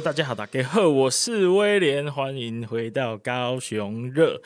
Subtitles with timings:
[0.00, 4.40] 大家好，大家好，我是威廉，欢迎回到高雄热。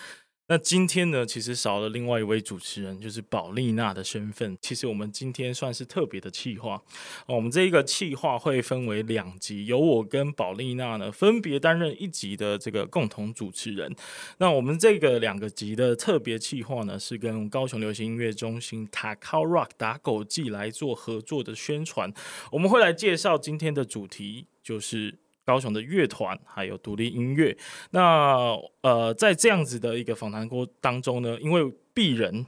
[0.48, 4.59] 那今天呢，其实少了另外一位主持人，就是宝丽娜的身份。
[4.61, 6.83] 其实我们今天算是特别的企划，
[7.27, 13.95] 我们这一个企划会分为两集，由我跟宝丽娜呢分别担任一集的这个共同主持人。
[14.39, 22.12] 那我们这个两个集的特别企划呢，是跟高雄流行音乐中心 Takao Rock 打狗记来做合作的宣传。
[22.53, 25.19] 我们会来介绍今天的主题，就是。
[25.46, 27.56] 高雄的乐团还有独立音乐，
[27.91, 31.62] 那呃，在这样子的一个访谈过当中呢，因为
[31.94, 32.44] 敝人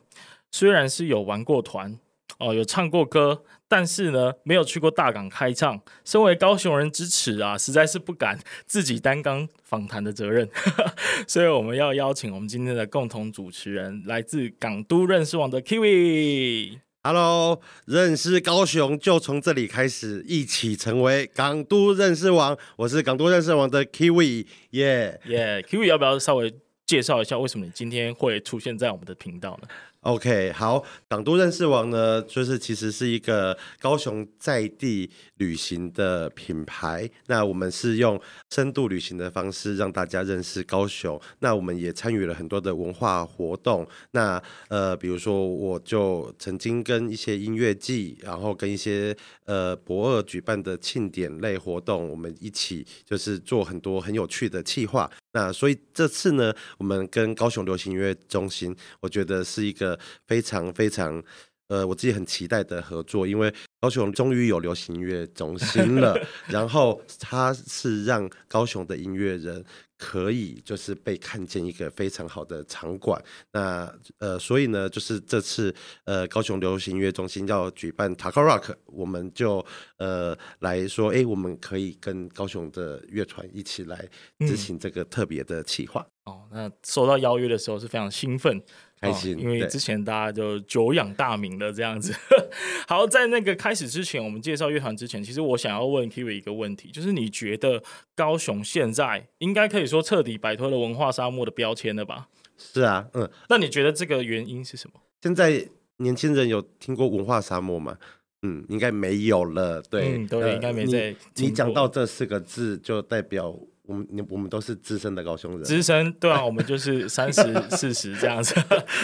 [0.51, 1.99] 虽然是有玩过团
[2.41, 5.81] 哦、有唱过歌，但是呢，没有去过大港开唱。
[6.05, 10.49] 身为高雄人之耻啊，实在是不敢自己担纲访谈的责任，
[11.27, 16.79] 所以我们要邀请我们今天的共同主持人，来自港都认识网的 Kiwi。
[17.09, 22.55] Hello，认识高雄就从这里开始，一起成为港都认识王。
[22.77, 29.69] 我是港都认识王的 Kiwi，耶耶，Kiwi 要不要稍微介绍一下，为什么你今天会出现在我们的频道呢
[30.03, 37.11] ？OK，好，港都认识王呢，就是其实是一个高雄在地旅行的品牌。
[37.27, 38.19] 那我们是用
[38.51, 41.21] 深度旅行的方式让大家认识高雄。
[41.41, 43.87] 那我们也参与了很多的文化活动。
[44.13, 49.15] 那呃，比如说，我就曾经跟一些音乐季，然后跟一些
[49.47, 55.11] 呃博二举办的庆典类活动，我们一起就是做很多很有趣的企划。
[55.39, 59.97] 那所以这次呢，我们跟高雄流行音乐中心，我觉得是一个。
[60.27, 61.23] 非常非常，
[61.69, 66.15] 呃，我自己很期待的合作，因为高雄终于有流行音乐中心了，
[66.49, 69.65] 然后它是让高雄的音乐人
[69.99, 73.23] 可以就是被看见一个非常好的场馆。
[73.53, 79.65] 那呃，所以呢，就是这次呃高雄流行音乐中心要举办 Takao Rock，我们就
[79.97, 84.09] 呃来说，哎，我们可以跟高雄的乐团一起来
[84.47, 86.01] 执行这个特别的企划。
[86.01, 86.11] 嗯。
[86.29, 88.63] 哦，那收到邀约的时候是非常兴奋。
[89.01, 92.15] 开心、哦，因为之前大家就久仰大名的这样子。
[92.87, 97.83] 好，在那个开始之前，我们介绍乐团之前，其实我想要问 Kiwi 一个问题，就是你觉得
[98.15, 102.29] 高雄现在应该可以说彻底摆脱了文化沙漠的标签了吧？
[102.57, 105.01] 是啊，嗯，那你觉得这个原因是什么？
[105.23, 107.97] 现在年轻人有听过文化沙漠吗？
[108.43, 109.83] 嗯，应该没有了。
[109.83, 113.59] 对，嗯、对，应该没在、你讲到这四个字，就代表。
[113.89, 117.41] 我们你我们都是资深的高雄人，资深对啊，我们就是三十
[117.75, 118.55] 四十这样子。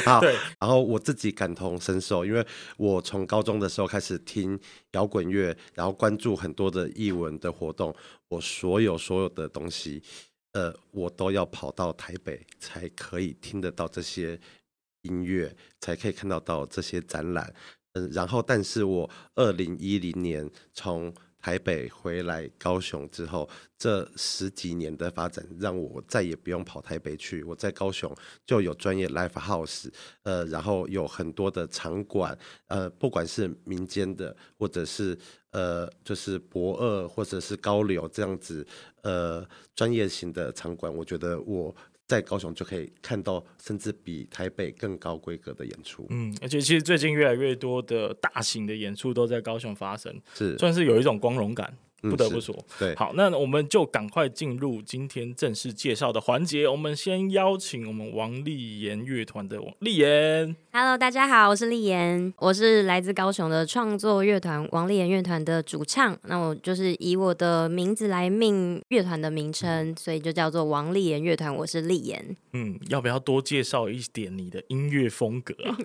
[0.04, 0.36] 好，对。
[0.60, 2.46] 然后我自己感同身受，因为
[2.76, 4.60] 我从高中的时候开始听
[4.92, 7.96] 摇滚乐，然后关注很多的艺文的活动，
[8.28, 10.02] 我所有所有的东西，
[10.52, 14.38] 呃，我都要跑到台北才可以听得到这些
[15.00, 17.54] 音乐，才可以看到到这些展览。
[17.94, 21.10] 嗯，然后但是我二零一零年从
[21.44, 23.46] 台北回来高雄之后，
[23.76, 28.10] 这十几年的发展让我再也不用跑台北去，我在高雄
[28.46, 29.90] 就有专业 live house，
[30.22, 32.34] 呃，然后有很多的场馆，
[32.68, 35.18] 呃，不管是民间的，或者是
[35.50, 38.66] 呃，就是博二或者是高流这样子，
[39.02, 41.76] 呃，专业型的场馆，我觉得我。
[42.06, 46.06] 在高雄就可以看到，甚至比台北更高规格的演出。
[46.10, 51.76] 嗯，而且其实最近越来越多的大型的演出都在高雄发生，是算是有一种光荣感。
[52.10, 56.68] 不得不说，嗯、对，好，那我们就赶快进入今天正式介绍的环节。
[56.68, 60.54] 我们先邀请我们王丽妍乐团的王丽妍。
[60.72, 66.16] Hello，大家好，我是丽妍，我是来自高雄的创作乐团王丽妍乐团的主唱。
[66.24, 71.54] 那我就是以我的名字来命乐团的名称，所以就叫做王丽妍乐团。
[71.54, 72.36] 我是丽妍。
[72.52, 75.76] 嗯，要不要多介绍一点你的音乐风格啊？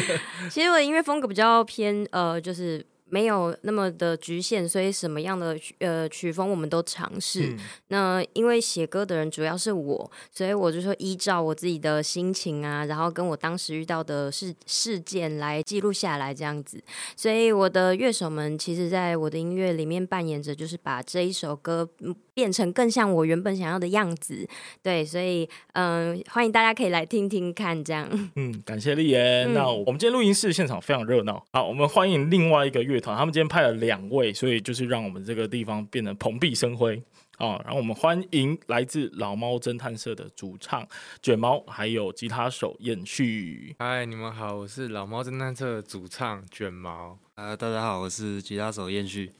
[0.50, 2.84] 其实我的音乐风格比较偏呃，就是。
[3.10, 7.54] 没有那么的局限，所以什么样的呃曲风我们都尝试。
[7.54, 7.58] 嗯、
[7.88, 16.82] 那因为写歌的人主要是我，所以我就说依照我自己的心情啊，然后跟我当时遇到的事事件来记录下来这样子。
[17.16, 21.88] 所以我的乐手们其实在我的音乐里面扮演着，就是把这一首歌
[22.34, 24.46] 变成更像我原本想要的样子。
[24.82, 28.06] 对，所以嗯、呃，欢迎大家可以来听听看这样。
[28.36, 29.48] 嗯，感谢丽妍。
[29.48, 32.97] 嗯、那我们今天录音室现场非常热闹，好，我们欢迎另外一个乐。
[32.98, 37.00] 乐团他们今天派了两位，所以就是让我们这个地方变得蓬荜生辉
[37.38, 40.84] 哦，然后我们欢迎来自老猫侦探社的主唱
[41.22, 43.76] 卷毛，还有吉他手燕旭。
[43.78, 47.16] 嗨，你们好，我是老猫侦探社的主唱卷毛。
[47.36, 49.32] 啊，大家好，我是吉他手燕旭。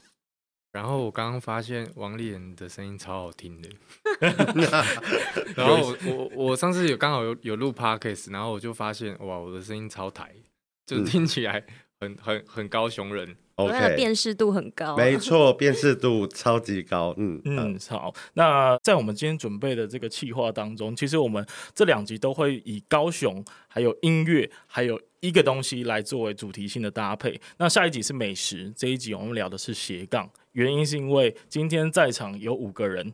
[0.70, 3.68] 然后我刚刚发现王丽人的声音超好听的。
[5.56, 10.32] 然后我我我上次有刚好有有录 podcast，然后我就发现哇，我的声音超台，
[10.86, 11.64] 就听起来
[12.00, 13.36] 很很很高雄人。
[13.56, 17.12] OK，辨识度很高，没错，辨识度超级高。
[17.16, 18.14] 嗯嗯，好。
[18.34, 27.40] 那在我们今天准备的这个企划当中，其实我们这两集都会以高雄、还有音乐、还有一个东西来作为主题性的搭配。
[27.56, 30.30] 那下一集是美食，这一集我们聊的是斜杠。
[30.52, 33.12] 原因是因为今天在场有五个人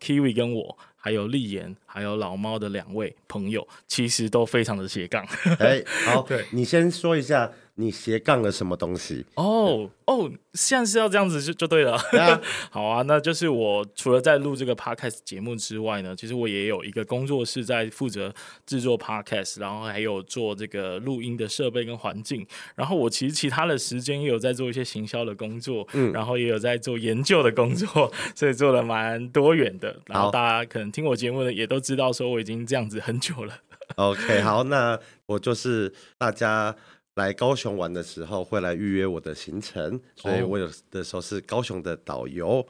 [0.00, 5.22] ，Kiwi 跟我，还有立言，还有老猫的两位朋友，其实都非常的斜杠。
[5.58, 7.52] 哎、欸，好，对你先说一下。
[7.76, 9.26] 你斜杠了什么东西？
[9.34, 11.94] 哦哦，现在是要这样子就就对了。
[11.96, 12.40] 啊
[12.70, 18.32] 好啊，那就是我除了在录这个 podcast 节目之外呢，其实我也有一个工作室在负责
[18.64, 22.46] 制作 podcast，然后还有做这个录音的设备跟环境。
[22.76, 29.96] 然后我其实其他的时间也有在做一些行销的工作，嗯，然后也有在做研究的工作， 所以做的蛮多元的。
[30.06, 33.52] 然后大家可能听我节目的也都知道，说我已经这样子很久了。
[33.96, 36.76] OK，好，那我就是大家。
[37.14, 42.66] 来高雄玩的时候会来预约我的行程，所以我有的时候是高雄的导游。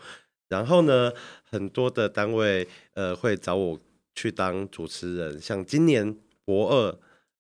[0.49, 1.13] 然后呢，
[1.43, 3.79] 很多的单位呃会找我
[4.15, 6.99] 去当主持人，像今年博二。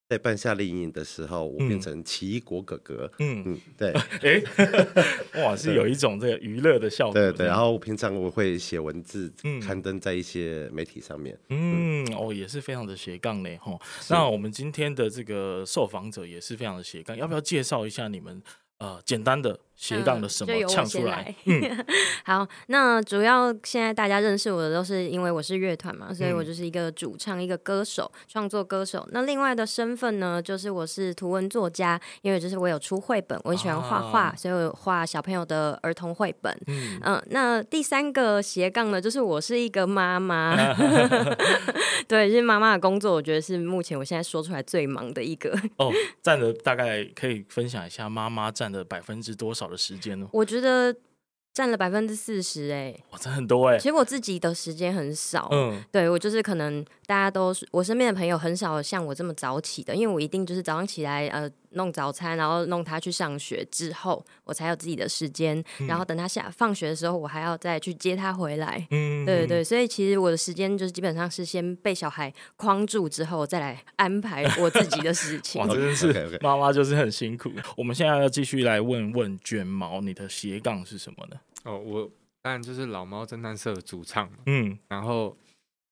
[0.08, 3.10] 在办夏令营的时候，我变成奇异果哥哥。
[3.18, 3.90] 嗯嗯，对，
[4.20, 4.42] 哎、
[5.34, 7.14] 欸，哇，是有一种这个娱乐的效果。
[7.14, 11.38] 对对，然后平常我会写文字，刊登在一些媒体上面。
[11.48, 13.48] 嗯，嗯哦，也是非常的斜杠呢。
[13.60, 13.78] 哈，
[14.10, 18.42] 那我们今天的这个受访者也是非常的斜杠，要不要介绍一下你们？
[18.84, 21.34] 呃，简单的斜杠的什么唱出来？
[21.46, 21.84] 嗯，
[22.26, 29.08] 好，那主要现在大家认识我的都是因为我是乐团嘛，所以我就是一个主唱，一个歌手，创作歌手。
[29.10, 36.54] 那另外的身份呢，就是我是图文作家，因为就是我有出绘本，我喜欢画画，啊、所以我画小朋友的儿童绘本。
[36.66, 40.54] 嗯、呃，那第三个斜杠呢，就是我是一个妈妈。
[42.06, 45.50] 对，就是妈妈的工作，我觉得是目前我现在说出来最忙的一个。
[45.76, 45.90] 哦，
[46.22, 50.29] 站着大概可以分享一下妈妈占了百分之多少的时间呢？
[50.32, 50.94] 我觉得
[51.53, 53.79] 占了百分之四十，哎，哇，这很多哎。
[53.79, 61.50] 其实我自己的时间很少，嗯，对我就是可能大家都我身边的朋友很少像我这么早起的，因为我一定就是早上起来呃。
[61.75, 65.62] 弄早餐，然后弄他去上学之后，我才有自己的时间。
[65.81, 68.87] 嗯、然后等他下放学的时候，我还要再去接他回来。
[68.91, 75.61] 嗯，对对对，所以其实我的时间就是基本上是先被小孩框住之后，再来安排我自己的事情。
[75.61, 77.50] 哇，真的是妈妈就是很辛苦。
[77.76, 81.37] 我们现在要继续来问问卷毛，你的斜杠是什么呢？
[81.65, 82.11] 哦，我
[82.43, 84.31] 当然就是老猫侦探社的主唱。
[84.47, 85.37] 嗯，然后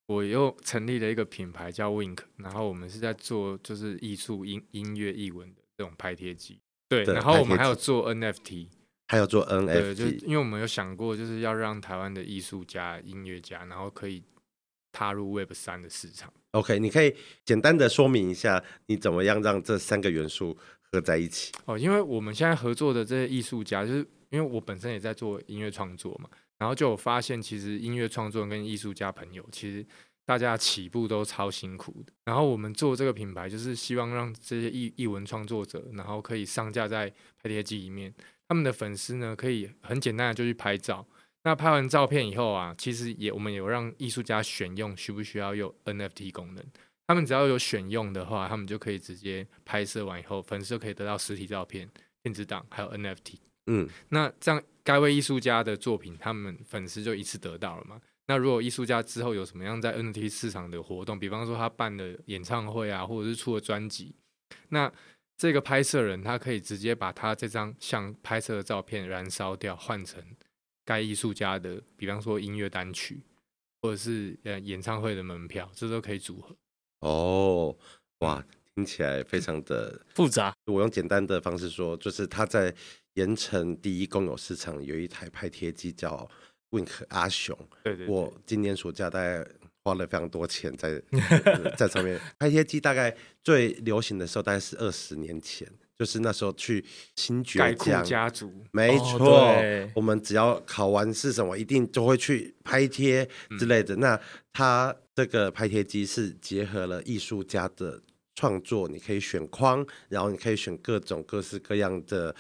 [0.06, 5.61] 我又成立了一个品牌叫 Wink，然后我们是在做就是艺术音音乐艺文的。
[5.82, 8.69] 这种拍贴机，对，然后我们还有做 NFT，
[9.08, 14.23] 还有做 NFT，就因为我们有想过，就是要让台湾的艺术家、音乐家，然后可以
[14.93, 16.32] 踏入 Web 三的市场。
[16.52, 20.56] OK，你可以简单的说明一下，你怎么样让这三个元素
[20.93, 21.50] 合在一起？
[21.64, 29.84] 哦，因为我们现在合作的这些艺术家，就是因为我本身也在做音乐创作嘛，然后就有发现，其实音乐创作跟艺术家朋友，其实。
[30.24, 37.08] 大家起步都超辛苦的，然后我们做这个品牌，就是希望让这些艺艺文创作者，然后可以上架在
[37.43, 38.14] 拍贴机里面。
[38.48, 41.06] 他们的粉丝呢，可以很简单的就去拍照。
[41.44, 46.64] 那拍完照片以后啊，其实也我们有让艺术家选用，需不需要用 NFT 功能？
[47.06, 51.91] 他们只要有选用的话，他们就可以直接拍摄完以后，粉丝就可以得到实体照片、
[52.22, 53.34] 电子档，还有 NFT。
[53.67, 58.00] 嗯，那这样该位艺术家的作品，他们粉丝就一次得到了嘛？
[58.26, 64.14] 那如果艺术家之后有什么样在 NFT 市场的活动，比方说他办了演唱会啊，或者是出了专辑，
[64.69, 64.91] 那
[65.36, 70.22] 这个拍摄人他可以直接把他这张像拍摄的照片燃烧掉，换成
[70.84, 73.20] 该艺术家的，比方说音乐单曲，
[73.82, 76.56] 或者是呃演唱会的门票，这都可以组合。
[77.00, 77.76] 哦，
[78.20, 78.44] 哇，
[78.76, 80.55] 听起来非常的 复杂。
[80.67, 82.72] 我用简单的方式说，就是他在
[83.14, 86.31] 盐城第一公有市场有一台拍贴机叫。
[86.72, 89.46] Wink 阿雄，对对，对，我今年暑假大概
[89.84, 91.00] 花了非常多钱在
[91.76, 92.81] 在上面拍贴机。
[92.81, 93.14] 大概
[93.44, 96.84] 最流行的时候，大概是二十年前，就是那时候去
[97.17, 103.94] 新崛江家族，没错，哦、我们只要考完试什么，一定就会去拍贴之类的。
[103.96, 104.20] 嗯、那
[104.52, 108.00] 它这个拍贴机是结合了艺术家的
[108.34, 112.34] 创作，你可以选框，然后你可以选各种各式各样的。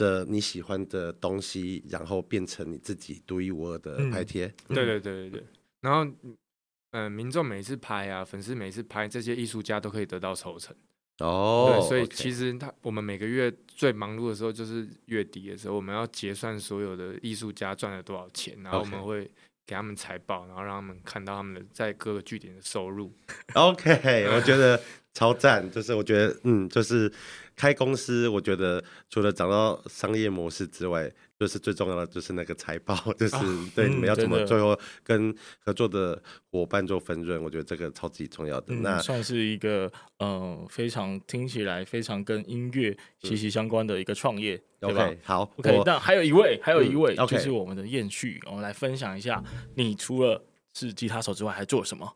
[0.00, 4.46] 着你喜欢的东西，然后变成你自己独一无二的拍贴。
[4.68, 5.44] 嗯对对对对对。
[5.82, 6.36] 然后，嗯、
[6.92, 10.74] 呃，民众每次拍啊，粉丝每次拍，这些艺术家都可以得到抽成。
[11.18, 19.30] 哦，对，所以其实他我们每个月最忙碌的时候就是月底的时候，我们要结算所有的艺术家赚了多少钱，然后我们会
[19.66, 23.12] 给他们财报，然后让他们看到他们的在各个据点的收入。
[23.54, 24.80] OK，我觉得
[25.14, 27.12] 超赞，就是我觉得嗯，就是
[27.60, 33.36] 开公司，我觉得除了找到商业模式之外，就是最重要的就是那个财报， 就是、
[33.74, 34.74] 对、嗯你们要怎么最后
[35.04, 38.68] 跟合作的伙伴做分润，我觉得这个超级重要的。
[38.68, 52.10] 嗯，那算是一个呃非常听起来非常跟音乐息息相关的一个创业，对吧 OK 好？OK，我那还有一位，还有一位、就是我们的燕旭，我们来分享一下，你除了是吉他手之外，还做什么？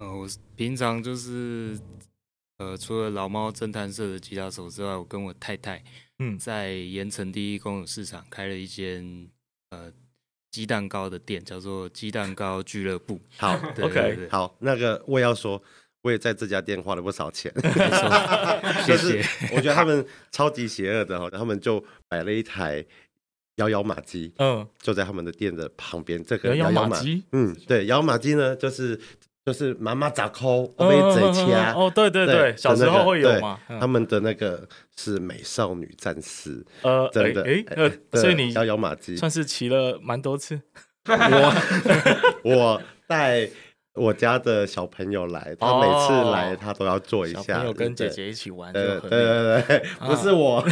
[0.00, 0.26] 呃，我
[0.56, 1.78] 平常就是
[2.58, 5.82] 呃，除了老猫侦探社的吉他手之外，我跟我太太
[6.18, 9.28] 嗯，在盐城第一公有市场开了一间
[9.70, 9.92] 呃
[10.50, 13.20] 鸡蛋糕的店，叫做鸡蛋糕俱乐部。
[13.36, 15.60] 好对 OK 好，那个我也要说，
[16.02, 17.52] 我也在这家店花了不少钱。
[18.86, 19.24] 谢谢。
[19.54, 22.84] 我觉得他们超级邪恶的哈，他们就摆了一台
[23.56, 26.22] 摇摇马机，嗯，就在他们的店的旁边。
[26.22, 29.00] 这个摇摇摇马机，嗯，对，摇马机呢，就是
[29.44, 31.72] 就是妈妈咋抠，我嗯被嘴掐。
[31.72, 33.58] 哦，对对对，小时候会有对嘛？
[33.68, 37.64] 嗯他们的那个是美少女战士，呃，真的哎，
[38.12, 40.60] 所以你摇摇马机，算是骑了蛮多次。
[41.08, 43.48] 我 我带
[43.94, 50.64] 我家的小朋友来，他每次来他都要做一下，小朋友跟姐对姐一起玩对对对不是我。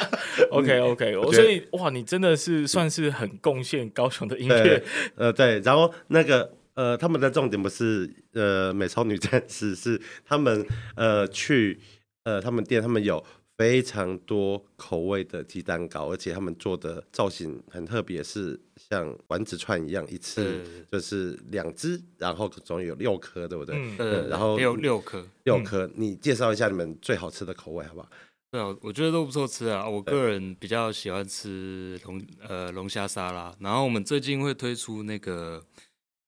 [0.50, 4.82] OK OK， 所以哇，你真的是算是很贡献高雄的音乐对，
[5.16, 10.66] 呃，对，然后那个呃，他们的重点不是呃美少女战士，是他们
[10.96, 11.78] 呃去
[12.24, 13.24] 呃他们店，他们有
[13.56, 23.76] 非常多口味的鸡蛋糕，而且他们做的造型很特别，是像丸子串一样，一次就是两只，然后总有六颗，对不对？
[23.76, 25.24] 嗯，呃，然后六六颗。
[25.44, 28.08] 六颗，你介绍一下你们最好吃的口味好不好？
[28.50, 29.88] 对啊，我觉得都不错吃啊。
[29.88, 35.62] 我个人比较喜欢吃龙呃龙虾沙拉，然后我们最近会推出那个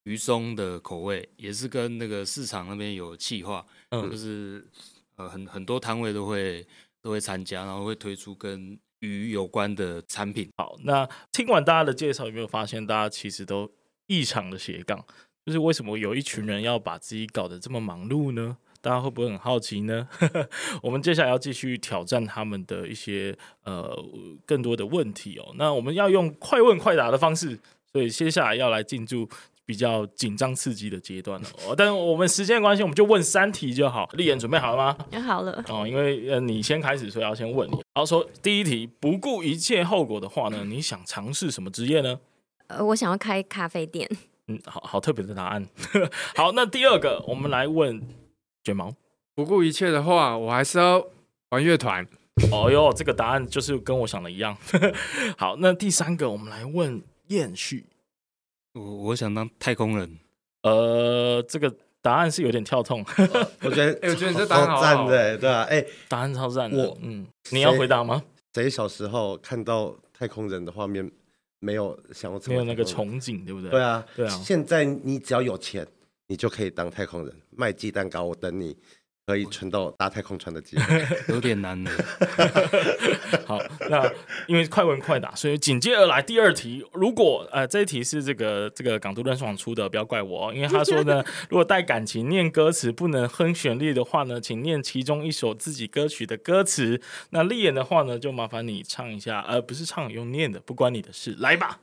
[0.07, 4.65] 鱼松的口味，也是跟那个市场那边有企划，嗯就是
[5.17, 6.65] 呃很很多摊位都会
[7.03, 10.49] 都会参加，然后会推出跟鱼有关的产品。
[10.57, 13.69] 好，那听完大家的介绍，有没有发现大家其实都
[14.07, 15.05] 异常的斜杠？
[15.45, 18.57] 就是为什么有一群人要把自己搞得这么忙碌呢？
[18.81, 20.09] 大家会不会很好奇呢？
[20.83, 23.93] 我们接下来要继续挑战他们的一些呃
[24.45, 25.53] 更多的问题哦。
[25.57, 27.59] 那我们要用快问快答的方式，
[27.91, 29.29] 所以接下来要来进入
[29.67, 31.75] 比较紧张刺激的阶段哦。
[31.77, 34.09] 但是我们时间关系，我们就问三题就好。
[34.15, 34.97] 丽妍准备好了吗？
[35.11, 37.75] 那好了，哦，因为呃你先开始，所以要先问你。
[37.75, 42.19] 然后说第一题，不顾一切后果的话呢，你想尝试什么职业呢？
[42.69, 44.09] 呃，我想要开咖啡店。
[44.49, 45.69] 嗯，好好特别的答案。
[46.37, 48.01] 好，那第二个，我们来问
[48.63, 48.95] 卷毛。
[49.35, 51.05] 不顾一切的话，我还是要
[51.51, 52.07] 玩乐团。
[52.53, 54.57] 哦哟，这个答案就是跟我想的一样。
[55.37, 57.87] 好，那第三个，我们来问燕旭。
[58.76, 60.18] 我我想当太空人，
[60.62, 63.04] 呃，这个答案是有点跳痛，
[63.62, 66.87] 我觉得，哎我觉得你这答案好好赞的，对吧、哎、答案超赞的。
[66.87, 68.23] 我嗯，你要回答吗？
[68.52, 71.11] 谁小时候看到太空人的画面，
[71.59, 73.71] 没有想要成为没有那个憧憬，对不对？
[73.71, 75.87] 对啊，对啊现在你只要有钱，
[76.26, 78.76] 你就可以当太空人，卖鸡蛋糕，我等你
[79.26, 81.04] 可以存到搭太空船的机会。
[81.35, 81.90] 有点难呢。
[83.45, 83.59] 好，
[83.90, 84.09] 那
[84.47, 86.87] 因为快问快答，所以紧接而来第二题。
[86.92, 97.00] 如果呃这一题是这个这个港都乱爽出的，不要怪我哦，因为他说呢， 如果带感情念歌词不能哼旋律的话呢，请念其中一首自己歌曲的歌词。
[97.30, 101.80] 那丽妍的话呢，就麻烦你唱一下，呃，不是唱，用念的，不关你的事，来吧。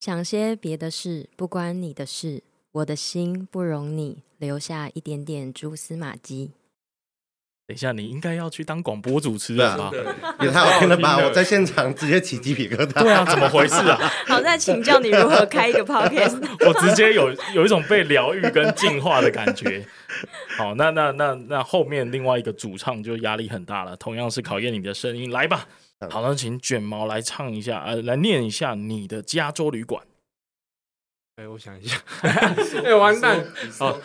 [0.00, 2.42] 想些别的事，不关你的事。
[2.72, 6.52] 我的心不容你留下一点点蛛丝马迹。
[7.66, 10.34] 等一下，你应该要去当广播主持对啊人吧？
[10.40, 11.18] 也太好听了吧！
[11.24, 13.02] 我在现场直接起鸡皮疙瘩。
[13.02, 13.98] 对啊，怎么回事啊？
[14.26, 16.40] 好，再请教你如何开一个 podcast。
[16.66, 19.86] 我直接有有一种被疗愈跟净化的感觉。
[20.56, 25.66] 好，那那那那后面另外一个主唱就压力很大了，同样是考验你的声音，来吧。
[26.08, 30.02] 好，那请卷毛来唱一下，呃，来念一下你的加州旅馆。
[31.38, 31.96] 哎、我想一下，
[32.84, 33.46] 哎、完蛋！
[33.78, 34.00] 哦，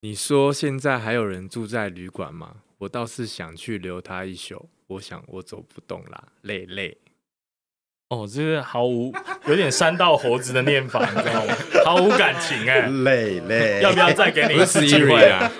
[0.00, 2.56] 你说现在还有人住在旅馆吗？
[2.78, 4.68] 我倒是想去留他一宿。
[4.88, 6.98] 我想我走不动啦，累累。
[8.08, 9.12] 哦，这是毫无
[9.46, 11.54] 有点山道猴子的念法，你知道吗？
[11.84, 15.50] 毫无感情哎、累累，要不要再给你一次机会啊啊？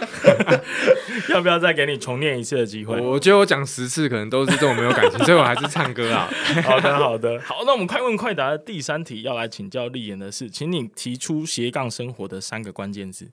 [1.31, 3.01] 要不要再给你重念一次的机会？
[3.01, 6.31] 我觉得我讲十次可能都是这种没有感情，所以我还是唱歌啊。
[6.63, 7.65] 好的，好的，好。
[7.67, 13.29] 那我们快问快答的第三题要来请教立言的是，请你提出斜杠生活的三个关键字。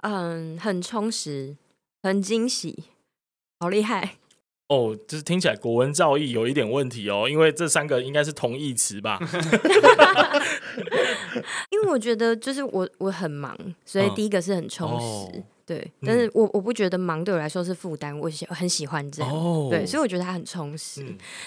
[0.00, 1.54] 嗯，很充实，
[2.02, 2.86] 很惊喜，
[3.60, 4.16] 好厉害。
[4.72, 9.18] 哦，就是听起来国文造诣有一点问题哦，因为这三个应该是同义词吧？
[11.70, 15.30] 因为我觉得就是我我很忙，所以第一个是很充实，哦、
[15.66, 15.92] 对。
[16.04, 19.84] 但是我我不觉得忙对我来说是负担，我喜很喜欢这样，哦、对。
[19.84, 21.04] 所以我觉得它很充实。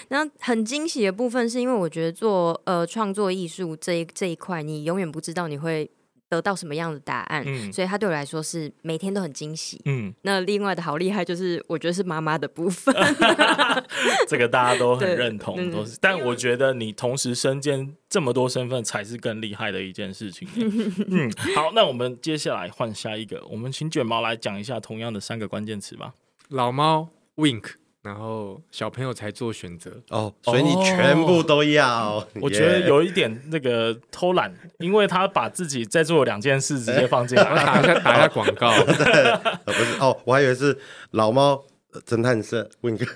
[0.08, 5.90] 那、嗯、很惊喜的部分是因为我觉得做呃创作艺术这一这一块，你永远不知道你会。
[6.28, 7.42] 得到什么样的答案？
[7.46, 9.80] 嗯、所以他对我来说是每天都很惊喜。
[9.84, 12.94] 嗯，那另外的好厉害就是我觉得是妈妈的部分
[14.26, 15.96] 这个大家都很认同，都是。
[16.00, 20.48] 但我觉得你同时身兼这么多身份，才是更厉害的一件事情。
[21.08, 26.14] 嗯，好，那我们接下来换下一个，我们请卷毛来讲一下同样的三个关键词吧。
[26.48, 27.85] 老猫 Wink。
[28.06, 32.18] 然后小朋友才做选择哦，所以你全部都要。
[32.18, 38.72] 哦、我觉得有一点那个偷懒，因为他把自己在做两件事直接放进来， 打一下打一下广告。
[38.86, 40.78] 对，不是哦，我还以为是
[41.10, 41.64] 老猫
[42.06, 43.08] 侦探社 Wink。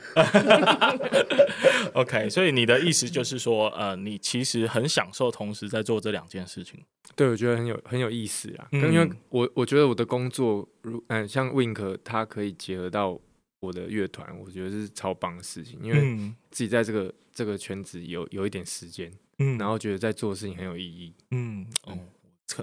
[1.95, 6.81] OK，所以你的意思就是说，呃，你其实很享受同时在做这两件事情。
[7.15, 13.17] 对，我觉得很有很有意思啊，嗯、因为我我觉得我的工作如嗯、呃，像 Wink，它可以结合到。
[13.61, 16.00] 我的乐团，我觉得是超棒的事情，因为
[16.50, 21.97] 自己在这个、嗯、这个圈子有有一点时间，嗯，然后觉得在做的事情很有意义，嗯，哦，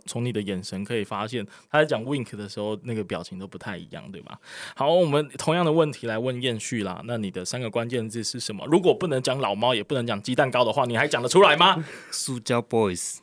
[0.06, 4.40] 从你的眼神可以发现，他在讲 Wink 的时候，那个表情都不太一样，对吧？
[4.76, 8.66] 好，我们同样的问题来问燕旭啦，那你的三个关键字是什么？
[8.66, 11.86] 如果不能讲老猫，也不能讲鸡蛋糕的话，你还讲得出来吗？
[12.12, 13.20] 塑胶 Boys，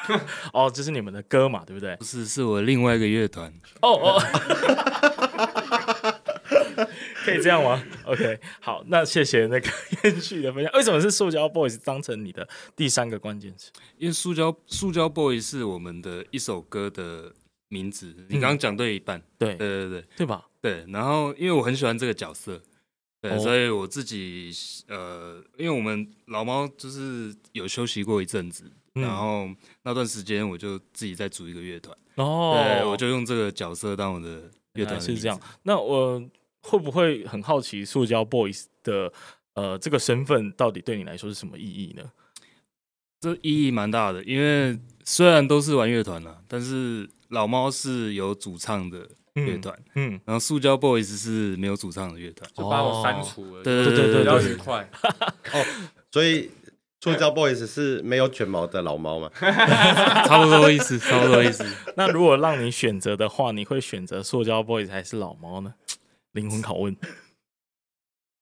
[0.52, 1.94] 哦，这是你们的歌嘛，对不对？
[1.96, 4.22] 不是，是我另外一个乐团，哦哦。
[7.28, 9.68] 可以这样吗？OK，好，那谢谢那个
[10.04, 10.72] 彦旭的分享。
[10.72, 13.70] 为什么是塑胶 Boys 当成你的第三个关键词？
[13.98, 17.32] 因为塑胶塑胶 Boys 是我们的一首歌的
[17.68, 18.14] 名字。
[18.28, 20.46] 你刚刚讲对一半，对对对对，对吧？
[20.62, 20.84] 对。
[20.88, 22.60] 然后因为我很喜欢这个角色，
[23.20, 24.50] 对，哦、所以我自己
[24.88, 29.48] 呃，因为我们老猫就是有休息过一阵子，嗯、然后
[29.82, 31.96] 那段时间我就自己再组一个乐团。
[32.16, 35.38] 哦，对，我就用这个角色当我的乐团是这样。
[35.62, 36.22] 那我。
[36.62, 39.12] 会不会很好奇塑胶 Boys 的
[39.54, 42.02] 呃这个身份到底对你来说是什么意义呢？
[43.20, 54.88] 这意义蛮大的，因为虽然都是玩乐团了，但是老猫是有主唱的乐团，嗯，嗯，然后塑胶 Boys 是没有主唱的乐团，就把我删除了，对对对对，比较愉快。
[55.52, 55.64] 哦，
[56.12, 56.48] 所以
[57.00, 59.28] 塑胶 Boys 是没有卷毛的老猫吗？
[59.40, 61.64] 差不多意思，差不多意思。
[61.96, 65.74] 那如果让你选择的话，你会选择塑胶 Boys 还是老猫呢？
[66.32, 66.96] 灵魂拷问，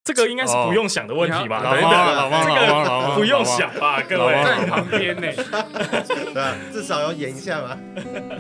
[0.05, 1.61] 这个应该是不用想的问题吧？
[1.63, 4.03] 老猫，老猫，这个不用想吧？
[4.03, 5.23] 各位在你旁边呢，
[6.33, 7.79] 对啊，至少要演一下嘛。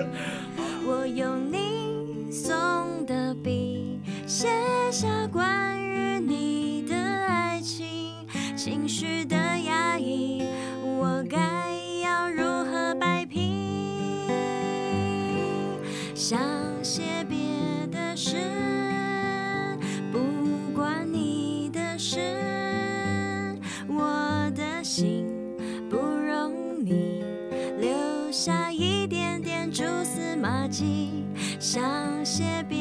[0.86, 4.48] 我用你送的笔写
[4.92, 10.44] 下关于你的爱情，情绪的压抑，
[10.82, 11.38] 我该
[12.02, 14.28] 要如何摆平？
[16.14, 16.38] 想
[16.82, 17.02] 写
[31.58, 32.75] 想写别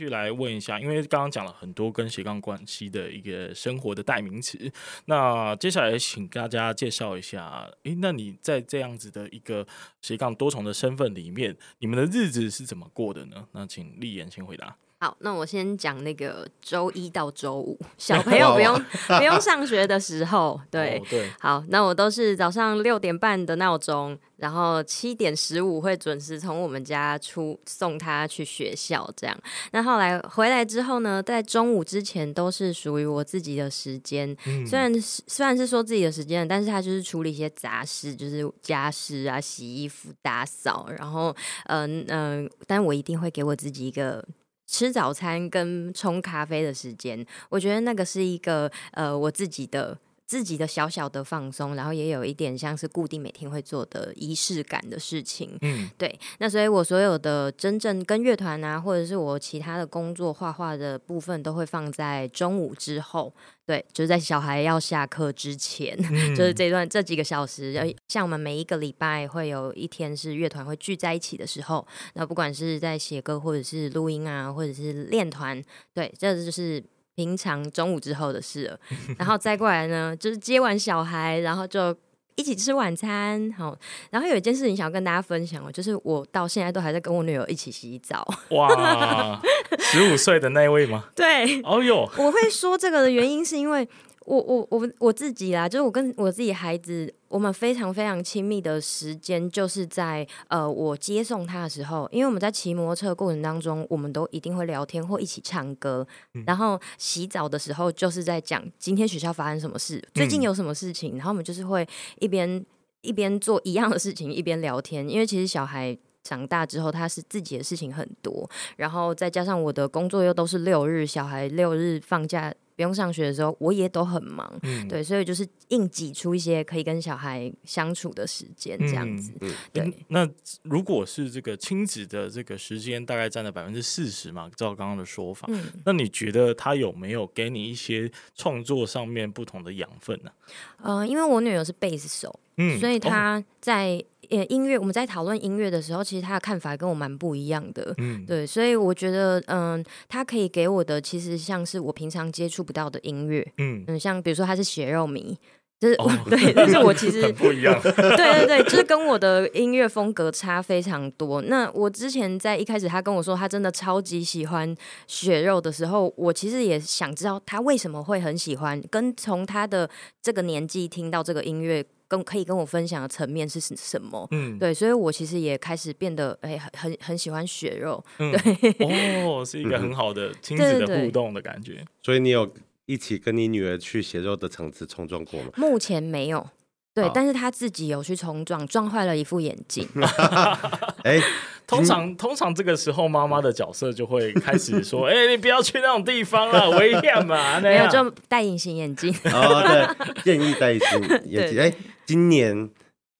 [0.00, 4.58] 续来问一下，因为刚刚讲了很多跟斜杠关系的一个生活的代名词，
[5.04, 9.66] 那接下来请大家介绍一下，诶，那你在这样子的一个
[10.00, 13.46] 斜杠多重的身份里面，你们的日子是怎么过的呢？
[13.52, 14.74] 那请立言先回答。
[15.02, 18.78] 好，那我先讲那个周一到周五，小 朋友不用
[19.18, 21.30] 不用上学的时候，对、哦、对。
[21.40, 29.34] 好，那我都是早上六点半的闹钟，然后七点十五会准时从我们家出送他去学校，这样。
[29.72, 41.34] 那后来回来之后呢，在中午之前都是属于我自己的时间，嗯、虽然是虽然是说自己的时间，但是他就是处理一些杂事，就是家事啊、洗衣服、打扫，然后
[41.68, 44.22] 嗯嗯、呃呃，但我一定会给我自己一个。
[44.70, 49.98] 吃早餐跟冲咖啡的时间，我觉得那个是一个呃我自己的。
[50.30, 55.58] 自己的小小的放松，然后也有一点像是固定每天会做的仪式感的事情。
[55.60, 56.16] 嗯，对。
[56.38, 63.34] 那所以我所有的真正跟乐团啊，或者是我其他的工作画画的部分，都会放在中午之后。
[63.66, 67.74] 对，就是在小孩要下课之前， 嗯、就是这段这几个小时。
[68.06, 75.60] 像我们每一个礼拜会有一天是乐团会聚在一起的时候，那不管是在写歌，或者是录音啊，或者是练团，
[75.92, 76.80] 对，这就是。
[77.20, 78.80] 平常中午之后的事了，
[79.18, 81.94] 然后再过来呢，就是接完小孩，然后就
[82.34, 83.52] 一起吃晚餐。
[83.52, 83.76] 好，
[84.08, 88.26] 然后有一件事情想要跟大家分享哦，就是我到现在都还在跟我女友一起洗澡。
[88.56, 89.38] 哇，
[89.80, 91.04] 十五岁的那位吗？
[91.14, 93.86] 对，哦哟，我会说这个的原因是因为。
[94.30, 111.84] 我我我我自己啦，就是我跟我自己孩子，我们非常非常亲密的时间，就是在呃我接送他的时候，因为我们在骑摩托车过程当中，我们都一定会聊天或一起唱歌，嗯、然后洗澡的时候就是在讲今天学校发生什么事，最近有什么事情，嗯、然后我们就是会
[112.20, 112.64] 一边
[113.00, 122.54] 一边做一样的事情，一边聊天，因为其实小孩长大之后，他是自己的事情很多，然后再加上我的工作又都是六日，小孩六日放假。
[122.80, 129.34] 不用上学的时候，我也都很忙，嗯、对，所以就是硬挤出一些可以跟小孩相处的时间，这样子。
[129.42, 130.26] 嗯、对，那
[130.62, 140.30] 如果是这个亲子的这个时间，大概占了百分之四十嘛，照刚刚的说法，嗯、那你觉得他有没有给你一些创作上面不同的养分呢？
[140.78, 143.96] 呃，因为我女儿是贝斯手，嗯，所以她在。
[143.96, 155.36] 哦呃，音乐我们在讨论音乐的时候，其实他的看法跟我蛮不一样的，嗯， 对，所以我觉得，嗯，他可以给我的其实像是我平常接触不到的音乐，嗯嗯，像比如说他是血肉迷，
[155.80, 161.42] 就是、哦、 对，但是我其 实不一样，对对对，就是跟我的音乐风格差非常多。
[161.42, 164.74] 那我之前在一开始他跟我说他真的超级喜欢
[165.06, 169.90] 血肉的时候，我其实也想知道他为什么会很喜欢，跟从他的
[170.22, 171.84] 这个年纪听到这个音乐。
[172.10, 174.26] 跟可以跟我分享的层面是什么？
[174.32, 178.04] 嗯，对，所以我其实也开始变得哎、欸，很很很喜欢血肉。
[178.18, 181.84] 嗯、对，哦，是一个很好的亲子的互动的感觉。
[182.02, 182.52] 所以你有
[182.86, 185.50] 一起跟你女儿去血肉的层次冲撞过吗？
[185.54, 186.44] 目前没有。
[186.92, 189.86] 对，但是他自己有去冲撞，撞坏了一副眼镜。
[191.04, 191.22] 哎、欸，
[191.64, 199.14] 通常通常这个时候，妈妈的角色就会开始说：“哎、欸，你不要去那种地方了，危险嘛。”没有，就戴隐形眼镜。
[199.26, 201.60] 哦，对，建议戴隐形眼镜。
[201.62, 201.74] 哎、欸，
[202.10, 202.68] 今年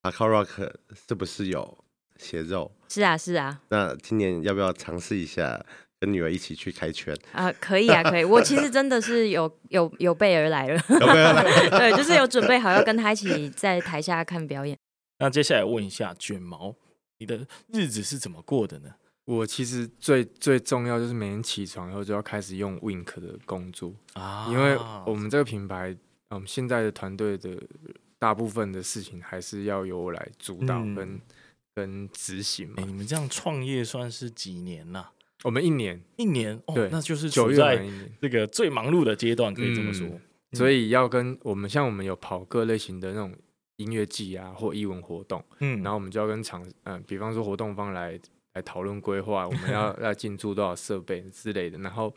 [0.02, 0.68] 阿卡 rock
[1.06, 1.78] 是不是有
[2.16, 2.72] 血肉？
[2.88, 3.60] 是啊，是啊。
[3.68, 5.64] 那今年要不要尝试一下？
[6.00, 8.24] 跟女儿一起去开圈啊、呃，可以啊， 可以。
[8.24, 14.76] 我其实真的是有有有备而来了，有备而来， 对，就是有准备好要跟她一起在台下看表演。
[15.20, 16.74] 那接下来问一下卷毛，
[17.18, 18.88] 你的日子是怎么过的呢？
[19.26, 24.76] 我其实最最重要就是每天起床以后就要开始用 Wink 的工作啊，因为
[25.06, 25.94] 我们这个品牌，
[26.30, 27.50] 我嗯，现在的团队的
[28.20, 31.20] 大部分的事情还是要由我来主导跟、嗯、
[31.74, 32.74] 跟执行嘛。
[32.76, 35.10] 欸、你们这样创业算是几年了？
[35.42, 37.56] 我们一年一年哦，对，那就是九月
[38.20, 40.06] 这个最忙碌的阶段，可以这么说。
[40.06, 40.20] 嗯，
[40.52, 43.34] 所以要跟我们像我们有跑各类型的那种
[43.76, 48.20] 音乐季啊，或艺文活动，嗯，然后我们就要跟厂，嗯，比方说活动方来
[48.54, 52.14] 来讨论规划，我们要 要进驻多少设备之类的，然后。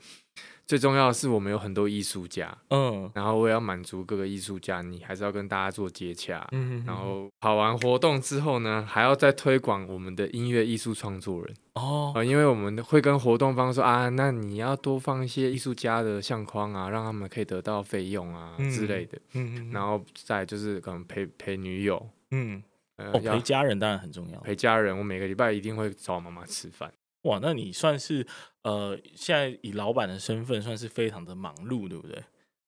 [0.66, 22.64] 最重要的是，我们有很多艺术家，嗯，然后我也要满足各个艺术家，你还是要跟大家做接洽，嗯，然后跑完活动之后呢，还要再推广我们的音乐艺术创作人哦，因为我们会跟活动方说啊，那你要多放一些艺术家的相框啊，让他们可以得到费用啊之类的，嗯，然后再就是可能陪陪女友，嗯，
[22.98, 26.94] 哦，陪家人当然很重要，陪家人，我每个礼拜一定会找我妈妈吃饭。
[27.24, 28.26] 哇，那你算是
[28.64, 32.22] 呃，现在以老板的身份，算是非常的忙碌，对不对？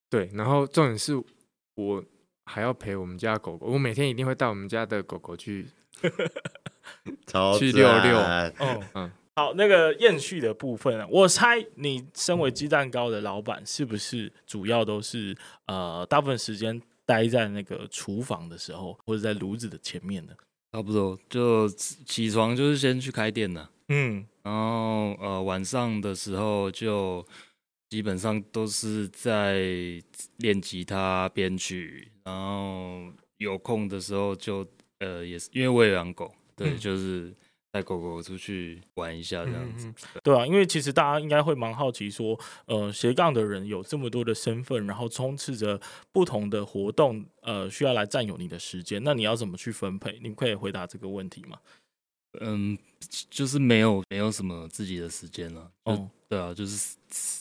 [0.10, 1.14] 对，然后重点是
[1.76, 2.04] 我
[2.46, 5.68] 还要陪我们家狗狗，我每天一定会带我们家的狗狗去，
[7.60, 8.18] 去遛遛。
[8.18, 15.36] 哦，嗯，好，那个延续的部分啊，我猜你身为鸡蛋糕的老板，是不是主要都是
[15.66, 20.34] 呃，大部分时间待在那个厨房的时候，或者在炉子的前面呢？
[20.72, 23.72] 差不多，就起床就是先去开店了。
[23.88, 27.26] 嗯，然后呃晚上的时候就
[27.90, 29.62] 基本上都是在
[30.38, 34.68] 练吉他编曲，然后有空的时候就
[35.00, 37.34] 呃也是因为我也养狗，对，嗯、就是
[37.76, 39.86] 带狗狗出去玩一下这样子。
[39.88, 45.78] 嗯、对，对啊，因为其实大家应该会蛮好奇说，呃斜杠的人有这么多的身份，然后充斥着
[46.14, 50.18] 不同的活动，呃需要来占有你的时间，那你要怎么去分配？
[50.24, 51.58] 你可以回答这个问题吗？
[52.40, 52.78] 嗯，
[53.30, 55.70] 就是没有没有什么自己的时间了。
[55.84, 56.96] 哦，对啊，就是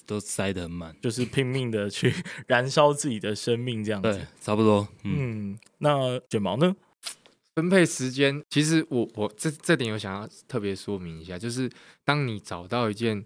[0.05, 2.13] 都塞得很满，就是拼命的去
[2.49, 4.13] 燃烧自己的生命，这样子。
[4.13, 4.89] 对，差不多。
[5.05, 6.75] 嗯，嗯，那卷毛呢？
[7.55, 11.71] 分配时间，其实我我这这点有想要特别说明一下，就是
[12.05, 13.25] 当你找到一件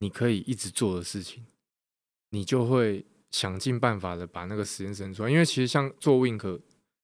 [0.00, 1.46] 你可以一直做的事情，
[2.30, 5.30] 你就会想尽办法的把那个时间生出来。
[5.30, 6.60] 因为其实像做 Wink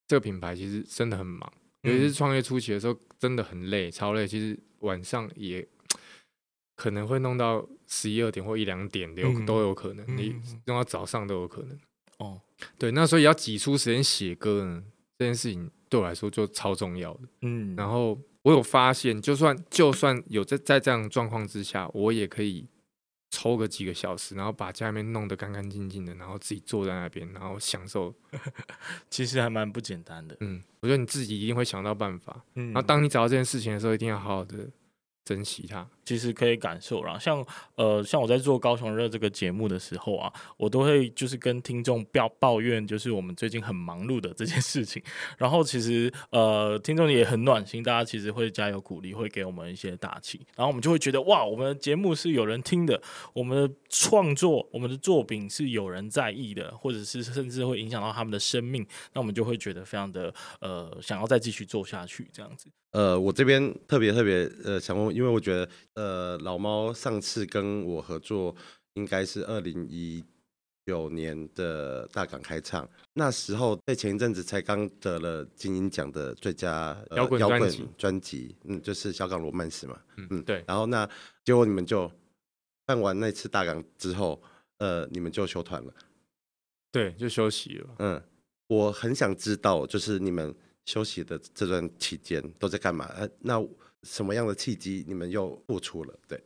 [0.08, 4.26] 这个品牌，其实真的很忙，尤其是创业初期的时候，真的很累，超累。
[4.26, 5.64] 其实晚上也
[6.74, 10.34] 可能会弄到十一二点或一两点，有都有可能，你
[10.66, 11.78] 弄到早上都有可能。
[12.18, 12.40] 哦，
[12.76, 14.82] 对，那所以要挤出时间写歌呢，
[15.16, 15.70] 这件事情。
[15.94, 22.66] 对我来说就超重要的，嗯，然后我有发现，就算就算有在在这样状况之下，我也可以
[23.30, 28.12] 抽个几个小时，然后把家里面弄得干干净净的，然后自己坐在那边，然后享受，
[29.08, 34.68] 其实还蛮不简单的，嗯，我觉得你自己一定会想到办法，嗯，然后当你找到这件事情的时候，一定要好好的
[35.24, 35.88] 珍惜它。
[36.04, 37.44] 其实可以感受啦，像
[37.76, 45.02] 呃，像我在做高雄热这个节目的时候啊，我都会就是跟听众抱抱怨，就是我们最近很忙碌的这件事情。
[45.38, 50.46] 然后其实呃，听众也很暖心，大家其实会加油鼓励，会给我们一些打气。
[50.56, 53.00] 然后我们就会觉得哇，我们的节目是有人听的，
[53.32, 62.68] 我们的创作，我们的作品是有人在意的，或者是甚至会影响到他们的生命，那我们就会觉得非常的呃，想要再继续做下去这样子。
[62.92, 65.68] 呃，我这边特别特别呃想问，因为我觉得。
[65.94, 68.54] 呃，老猫上次跟我合作，
[68.94, 70.24] 应该是二零一
[70.84, 80.64] 九年的大港开唱，那时候在前一阵子才刚得了金鹰奖的最佳摇滚专辑，专辑，嗯，就是小港罗曼史嘛，嗯嗯，对。
[80.66, 81.08] 然后那
[81.44, 82.10] 结果你们就
[82.84, 84.42] 办完那次大港之后，
[84.78, 85.94] 呃，你们就休团了，
[86.90, 87.94] 对，就休息了。
[88.00, 88.22] 嗯，
[88.66, 90.52] 我很想知道，就是你们
[90.86, 93.06] 休息的这段期间都在干嘛？
[93.14, 93.64] 呃，那。
[94.04, 96.18] 什么样的契机你们又复出了？
[96.28, 96.40] 对，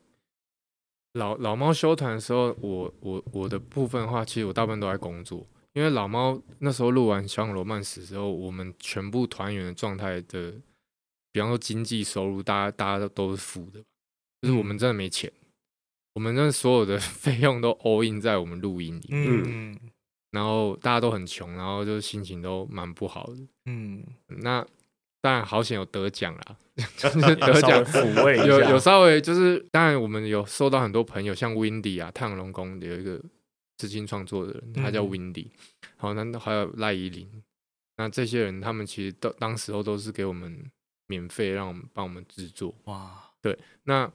[1.15, 10.55] 老老猫休团的时候，我我我的部分的话，其实我大部分都在工作，因为老猫那时候录完《小港罗曼史》之后，我们全部团员的状态的，
[11.33, 13.83] 比方说经济收入，大家大家都都是负的，
[14.41, 15.49] 就是我们真的没钱，嗯、
[16.15, 19.77] 我们那所有的费用都 all in 在我们录音里，嗯，
[20.31, 24.67] 然后大家都很穷，然后就心情都蛮不好的，嗯，那。
[25.29, 26.57] 当然好险有得奖啦，
[26.97, 27.85] 就是得奖。
[27.85, 33.21] 抚慰有有稍微就是，当然我们有收到很多朋友，像 Windy 啊，太阳龙宫有一个
[33.77, 35.49] 资金创作的人，他叫 Windy，
[35.99, 37.29] 好，那还有赖依林，
[37.99, 40.65] 那这些人他们其实都当时候都是给我们
[41.09, 44.11] 免费让我们帮我们制作，哇，对，那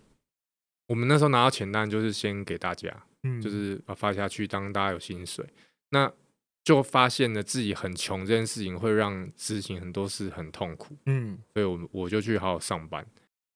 [0.88, 5.48] 我们那时候拿到钱单就是先给大家，嗯，就是把发下去当大家有薪水，
[5.92, 6.12] 那。
[6.64, 13.06] 就发现了自己很穷这件事情会让执行很多事很痛苦，嗯，所以我我就去好好上班。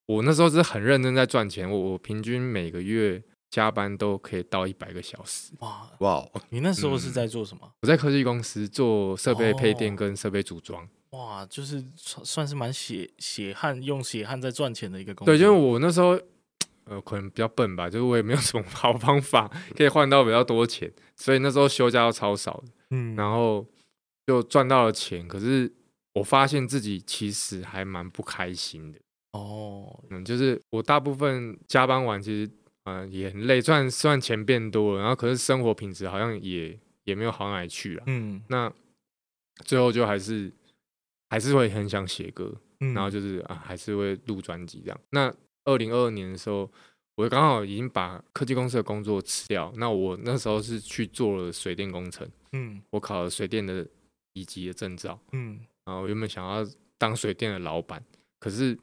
[0.06, 5.54] 我那时候是很认真在赚钱，我我平均每个月加班都可以到一百个小时。
[5.60, 6.26] 哇哇！
[6.50, 7.62] 你那时候是在做什么？
[7.63, 10.84] 嗯，我在科技公司做设备配电跟设备组装。
[11.10, 11.20] 哦。
[11.20, 15.34] 哇，就是算是蛮血血汗用血汗在赚钱的一个工作。
[15.34, 16.20] 对，因为我那时候。
[16.89, 23.65] 呃，可能比较笨吧，就是我也没有什么 好方法可以换到比较多钱，所以那时候休假都超少的，嗯，然后
[24.26, 25.71] 就赚到了钱，可是
[26.13, 29.00] 我发现自己其实还蛮不开心的
[29.34, 32.52] 哦，嗯，就是我大部分加班完，其实
[32.86, 38.71] 嗯、呃、也很累，虽然虽然钱变多了，然后可是生活品质好像也也没有好哪里去啊，嗯，那
[39.65, 40.52] 最后就还是
[41.30, 45.34] 还是会很想写歌，嗯、然后就是啊还是会录专辑这样，那。
[45.67, 46.71] 二零二二年的时候，
[47.15, 49.71] 我刚好已经把科技公司的工作辞掉。
[49.75, 53.86] 那我那时候是去做了水电工程，嗯，我考了水电的
[54.34, 56.65] 一级的证照，嗯，然后原本想要
[56.97, 58.01] 当水电的老板，
[58.39, 58.77] 可是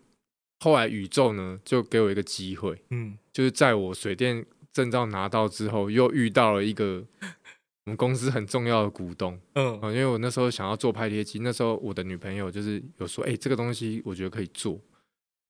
[0.61, 7.03] 后来宇宙呢就给我一个机会，嗯，就是在我水电证照拿到之后，又遇到了一个
[7.87, 14.79] 我们公司很重要的股东，嗯，因为我那时候想要做拍贴机，那时候我的女朋友就是有说，哎、欸，这个东西我觉得可以做。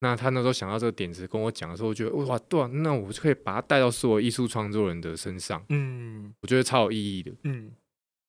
[0.04, 7.72] 那他那时候想到这个点子跟我讲的时候，我觉得哇，对啊，那我就可以把它带到所有艺术创作人的身上，嗯，我觉得超有意义的，嗯。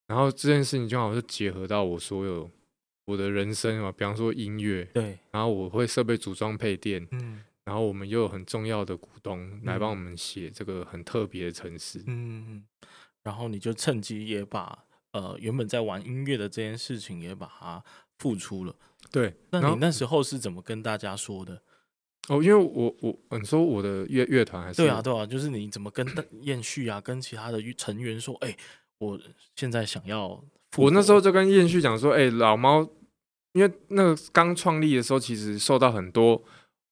[0.07, 2.49] 然后这件事情就好像是结合到我所有
[3.07, 5.19] 我的人生嘛，比方说音乐，对。
[5.31, 7.43] 然后我会设备组装配电，嗯。
[7.65, 12.63] 然后我们又有很重要的股东来帮我们写这个很特别的城市，嗯。
[13.21, 17.83] 然后你就趁机也把呃原本在玩音乐的这件事情也把它
[18.17, 18.73] 付出了。
[19.11, 21.61] 对，那你那时候是怎么跟大家说的？
[22.27, 26.05] 哦，因为我我你说我的乐乐团还是对啊对啊，就是你怎么跟
[26.41, 28.57] 燕旭啊，跟其他的成员说，哎、欸，
[28.97, 29.19] 我
[29.55, 30.43] 现在想要，
[30.77, 32.81] 我那时候就跟燕旭讲说，哎、欸，老猫，
[33.53, 36.41] 因为那个刚创立的时候，其实受到很多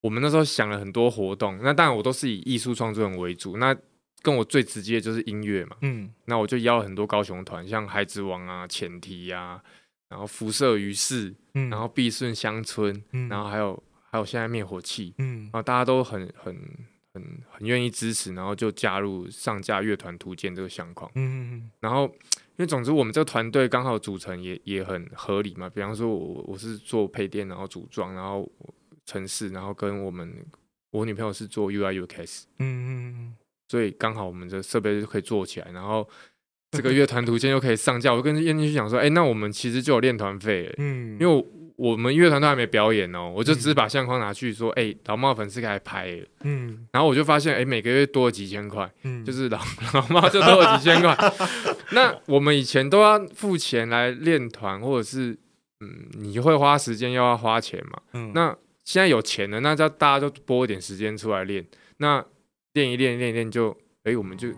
[0.02, 3.76] 我们那时候想了很多活动，那当然我都是以艺术创作人为主，那
[4.22, 9.60] 跟我最直接的就是音乐嘛，嗯，那我就邀了很多高雄团，像孩子王啊、前提啊，
[10.08, 13.82] 然后辐射于世，嗯，然后必顺乡村，嗯，然后还有
[14.14, 16.56] 还有现在灭火器，嗯，然后大家都很很
[17.12, 28.48] 很很愿意支持，然后就加入上架乐团图鉴这个相框，嗯嗯嗯，然后因为总之我们这个团队刚好组成也也很合理嘛，比方说我我是做配电，然后组装，然后。
[29.06, 30.34] 城市，然后跟我们，
[30.90, 33.34] 我女朋友是做 UI UX，嗯嗯嗯，
[33.68, 36.08] 所以刚好我们的设备就可以做起来，然后
[36.70, 38.14] 这个乐团图鉴又可以上架。
[38.14, 41.46] 我跟燕妮去讲说，哎，那我们其实就有练团费， 嗯，因为
[41.76, 49.58] 我们乐团都还没表演哦，我就只是把相框拿去说，哎，老猫粉丝可以拍，嗯，然后我就发现，哎，每个月多了几千块，嗯，就是老
[49.94, 51.16] 老猫就多了几千块。
[51.92, 55.36] 那我们以前都要付钱来练团，或者是，
[55.80, 58.56] 嗯，你会花时间又要花钱嘛，嗯，那。
[58.86, 61.64] 现在有钱了，那叫大家都拨一点时间出来练，
[61.96, 62.22] 那
[62.74, 63.70] 练一练练一练就，
[64.02, 64.48] 哎、欸，我们就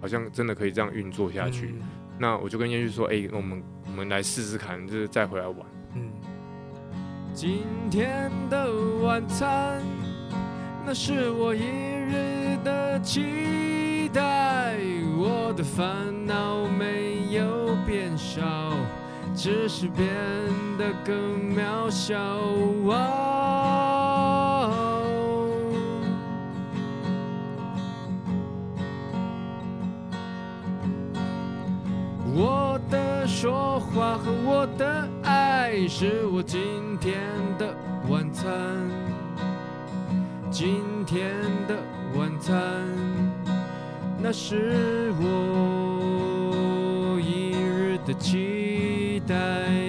[0.00, 1.66] 好像真的可以这样运作下去。
[1.66, 1.82] 嗯、
[2.18, 5.75] 那我就跟燕旭说，哎、欸，我们我们来试试看，就是再回来玩。
[7.36, 8.66] 今天的
[9.02, 9.82] 晚餐，
[10.86, 14.78] 那是我一日的期待，
[15.18, 15.86] 我的烦
[16.24, 18.72] 恼没有变少，
[19.34, 20.08] 只是变
[20.78, 22.16] 得更渺小。
[32.38, 36.60] 我的说话和我的爱是我今
[37.00, 37.14] 天
[37.58, 37.74] 的
[38.10, 38.52] 晚餐，
[40.50, 41.32] 今天
[41.66, 41.74] 的
[42.14, 42.54] 晚餐，
[44.22, 49.85] 那是我一日的期待。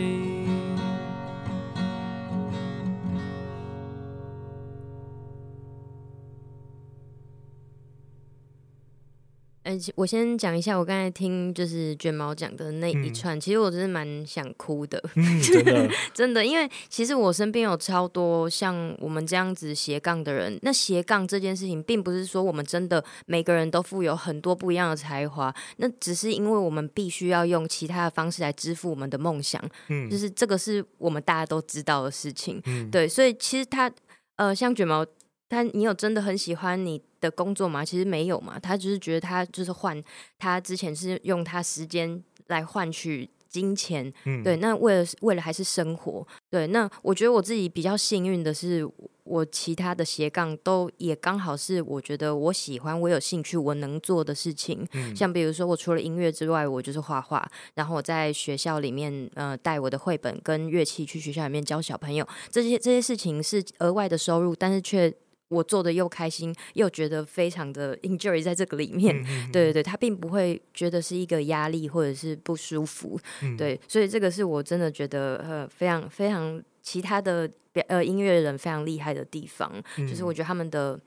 [9.67, 20.57] 哎，我先讲一下，我刚才听就是卷毛讲的那一串，嗯、其实我真的蛮想哭的，嗯、 真的， 真的，因为其实我身边有超多像我们这样子斜杠的人。
[20.61, 33.91] 那斜杠这件事情，并不是说我们真的每个人都富有很多不一样的才华，那只是因为我们必须要用其他的方式来支付我们的梦想，嗯，就是这个是我们大家都知道的事情，嗯，对，所以其实他
[34.37, 35.05] 呃，像卷毛。
[35.49, 37.83] 他，你有真的很喜欢你的工作嘛？
[37.83, 40.03] 其实没有嘛，他就是觉得他就是换，
[40.37, 48.87] 他之前是用他时间来换取金钱，嗯，对，那为了为了还是生活，对，那我觉得我自己比较幸运的是，
[49.23, 65.13] 我其他的斜杠都也刚好是我觉得我喜欢，我有兴趣，我能做的事情，嗯，像比如说我除了音乐之外，我就是画画，然后我在学校里面呃带我的绘本跟乐器去学校里面教小朋友，这些这些事情是额外的收入，但是却。
[65.49, 69.15] 我做的又开心，又觉得非常的 enjoy 在这个里面，
[69.51, 77.49] 对对对，他并不会觉得是一个压力或者是不舒服，嗯、对，所以这个是我真的觉得呃非常非常其他的
[77.87, 80.99] 呃音乐人非常厉害的地方，嗯、就是我觉得他们的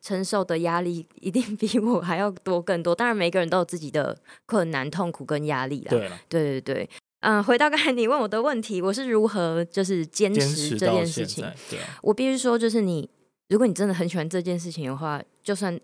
[0.00, 4.16] 承受的压力一定比我还要多更多，当然每个人都有自己的
[4.46, 6.90] 困难、痛苦跟压力啦，对对对对，
[7.20, 13.10] 嗯、呃，回到刚才你问我的问题，我是如何就是坚持这件事情，对啊、我必须说就是你。
[13.52, 15.78] 如果你真的很喜欢这件事情的话，就算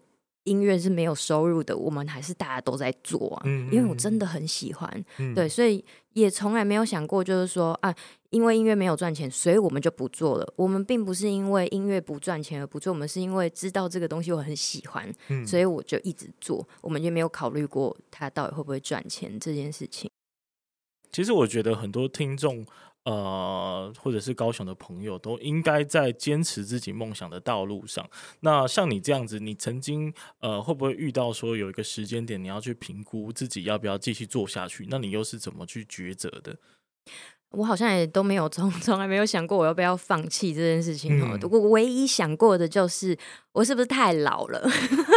[0.44, 3.42] 音乐是没有收入的，我们还是大家都在做啊。
[3.44, 7.94] 嗯嗯，因为我真的很喜欢，嗯、对，所以也从来没有想过，就是说啊，
[8.30, 10.50] 因为音乐没有赚钱，所以我们就不做了。
[10.56, 16.66] 我们并不是因为音乐不赚钱而不做，我们是因为知道这个东西我很喜欢，嗯、所以我就一直做。
[16.80, 20.10] 我们就没有考虑过它到底会不会赚钱这件事情。
[21.12, 22.64] 其实我觉得很多听众。
[23.04, 28.06] 呃，或者是高雄的朋友都应该在坚持自己梦想的道路上。
[28.40, 34.86] 那像你这样子，你曾经呃会不会遇到说有一个时间点，你要去评估自己要不要继续做下去？
[34.90, 36.56] 那你又是怎么去抉择的？
[37.50, 41.38] 我好像也都没有从从来没有想过我要不要放弃这件事情哦。
[41.50, 43.18] 我、嗯、唯一想过的就是。
[43.58, 44.70] 我是不是太老了？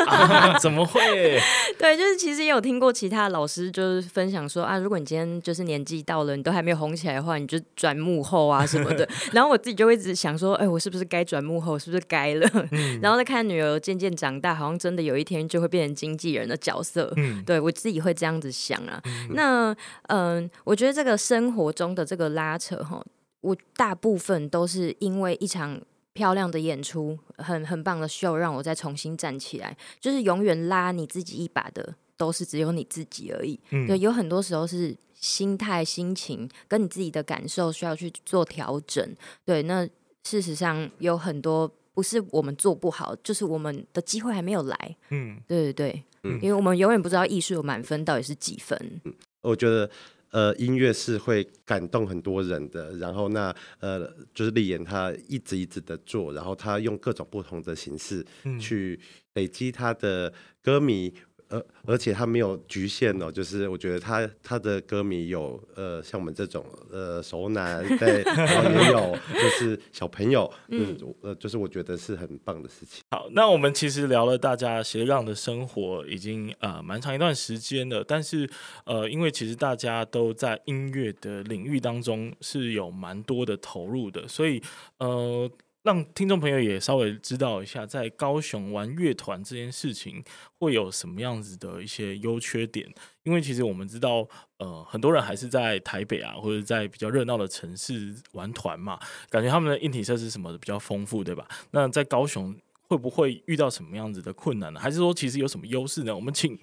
[0.08, 1.00] 啊、 怎么会？
[1.78, 9.08] 对，就是其实也有听过其他老师就是分享说啊，如果你今天就是年纪到了，你都还没有红起来的话，你就转幕后啊什么的。
[9.32, 11.78] 然后我自己就会一直想说，哎，我是不是该转幕后？
[11.78, 12.50] 是不是该了？
[12.72, 17.14] 嗯、然后再看女儿渐渐长大，好像真的有一天就会变成经纪人的角色。
[17.18, 19.00] 嗯，对我自己会这样子想啊。
[19.06, 19.76] 嗯、那
[20.08, 23.00] 嗯，我觉得这个生活中的这个拉扯哈，
[23.42, 25.80] 我大部分都是因为一场。
[26.14, 29.76] 漂亮的演出，很很棒的秀，让我再重新站起来。
[30.00, 33.60] 就是永远拉你自己一把的，都是只有你自己而已。
[33.70, 39.16] 嗯，对，有很多时候是心态、心情跟你自己的感受需要去做调整。
[39.46, 39.88] 对，那
[40.24, 44.96] 事实上有很多不是我们做不好，就是我们的机会还没有来。
[45.10, 49.02] 嗯，对对对，嗯因为我们永远不知道艺术的满分到底是几分。
[49.42, 49.90] 我觉得。
[50.32, 52.92] 呃，音乐是会感动很多人的。
[52.98, 58.26] 然后那呃，就是立言他一直一直的做，然后他用各种不同的形式
[58.60, 59.00] 去
[59.36, 61.14] 累积他的歌迷。
[61.52, 73.04] 而而且他没有局限哦，就是我觉得他他的歌迷有呃像我们这种呃熟男，对， 然后也有就是小朋友，嗯，呃，就是我觉得是很棒的事情。
[73.12, 78.50] 好，那我们其实聊了大家斜杠的生活已经呃蛮长一段时间了，但是
[78.86, 84.62] 呃因为其实大家都在音乐的领域当中是有蛮多的投入的，所以
[85.00, 85.50] 呃。
[85.84, 90.24] 让听众朋友也稍微知道一下，在高雄玩乐团这件事情
[90.60, 92.88] 会有什么样子的一些优缺点。
[93.24, 94.28] 因为其实我们知道，
[94.58, 101.48] 呃，很多人还是在台北啊，或者在比较热闹的城市玩团嘛，感觉他们的硬体设施什么的比较丰富，对吧？
[101.72, 102.56] 那在高雄
[102.88, 104.80] 会不会遇到什么样子的困难呢？
[104.80, 106.16] 还是说其实有什么优势呢？
[106.16, 106.60] 我们请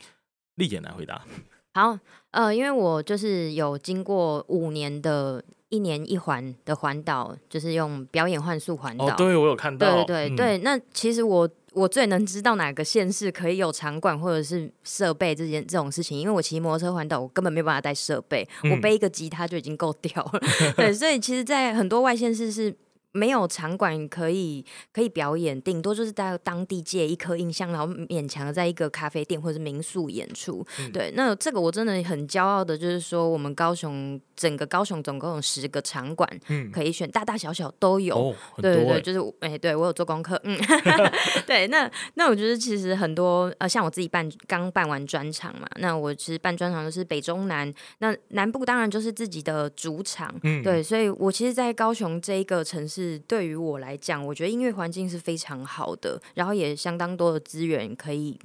[0.55, 1.25] 立言来回答。
[1.75, 1.99] 好，
[2.31, 5.43] 呃，因为我就是有经过五年的。
[5.70, 9.05] 一年一环的环岛，就是用表演幻术环岛。
[9.05, 10.03] 哦，对，我有看到。
[10.03, 20.41] 对对对，嗯、对，那其实我我最能知道哪个县市可以有场馆或者是设备这件这种事情，因为我骑摩托车环岛，我根本没有办法带设备，嗯、我背一个吉他就已经够 屌了。
[20.74, 22.74] 对，所以其实，在很多外县市是。
[23.13, 30.65] 没有场馆可以可以表演，顶多就是在当地借一颗音箱，然后勉强在一个咖啡店或者是民宿演出。
[30.79, 36.29] 嗯、对，那这个我真的很骄傲的，就是说我们高雄整个高雄总共有十个场馆
[36.71, 38.15] 可以选，嗯、大大小小都有。
[38.15, 40.39] 哦、对对对，就是哎，对我有做功课。
[40.45, 40.59] 嗯，
[41.47, 50.35] 对，那那我觉得其实很多呃，像我自己办刚办完专场嘛，那我其实办专场就是北中南，那南部当然就是自己的主场。
[50.43, 52.98] 嗯，对，所以我其实，在高雄这一个城市。
[53.03, 58.37] 是对于我来讲，我觉得音乐环境是非常好的，然后也相当多的资源可以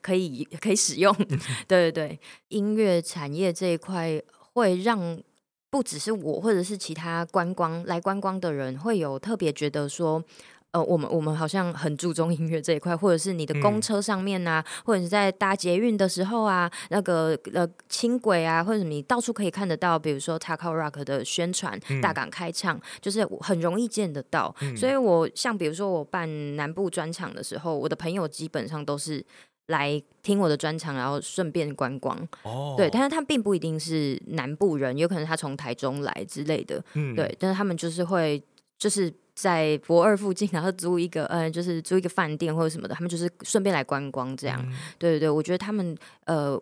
[0.00, 1.14] 可以可以使用。
[1.68, 4.20] 对对对，音乐产业这一块
[4.54, 5.22] 会让
[5.70, 10.24] 不只是我，或者是其他观光来观光的人，会有特别觉得说。
[10.72, 24.54] 呃，我们我们好像很注重音乐这一块，或者是你的公车上面啊，嗯、或者是在搭捷运的时候啊，那个呃轻轨啊，或者你到处可以看得到，比如说 Taco Rock 的宣传、嗯、大港开唱，就是很容易见得到。
[24.62, 29.22] 嗯、所以我像比如说我办南部专场的时候，我的朋友基本上都是
[29.66, 32.16] 来听我的专场，然后顺便观光。
[32.44, 36.82] 哦，对，但是他并不一定是南部人，有可能他从台中来之类的。
[36.94, 38.42] 嗯，对，但是他们就是会
[38.78, 39.12] 就是。
[39.34, 44.62] 在博二附近， 然后租一个，呃，就是租一个饭店或者什么的，他们就是顺便来观光这样。
[44.66, 46.60] 嗯、对对对，我觉得他们，呃，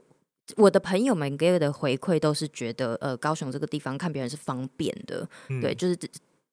[0.56, 5.96] 我的朋友们给我的回馈都是觉得，呃，高雄这个地方看别人是方便的，嗯、对，就是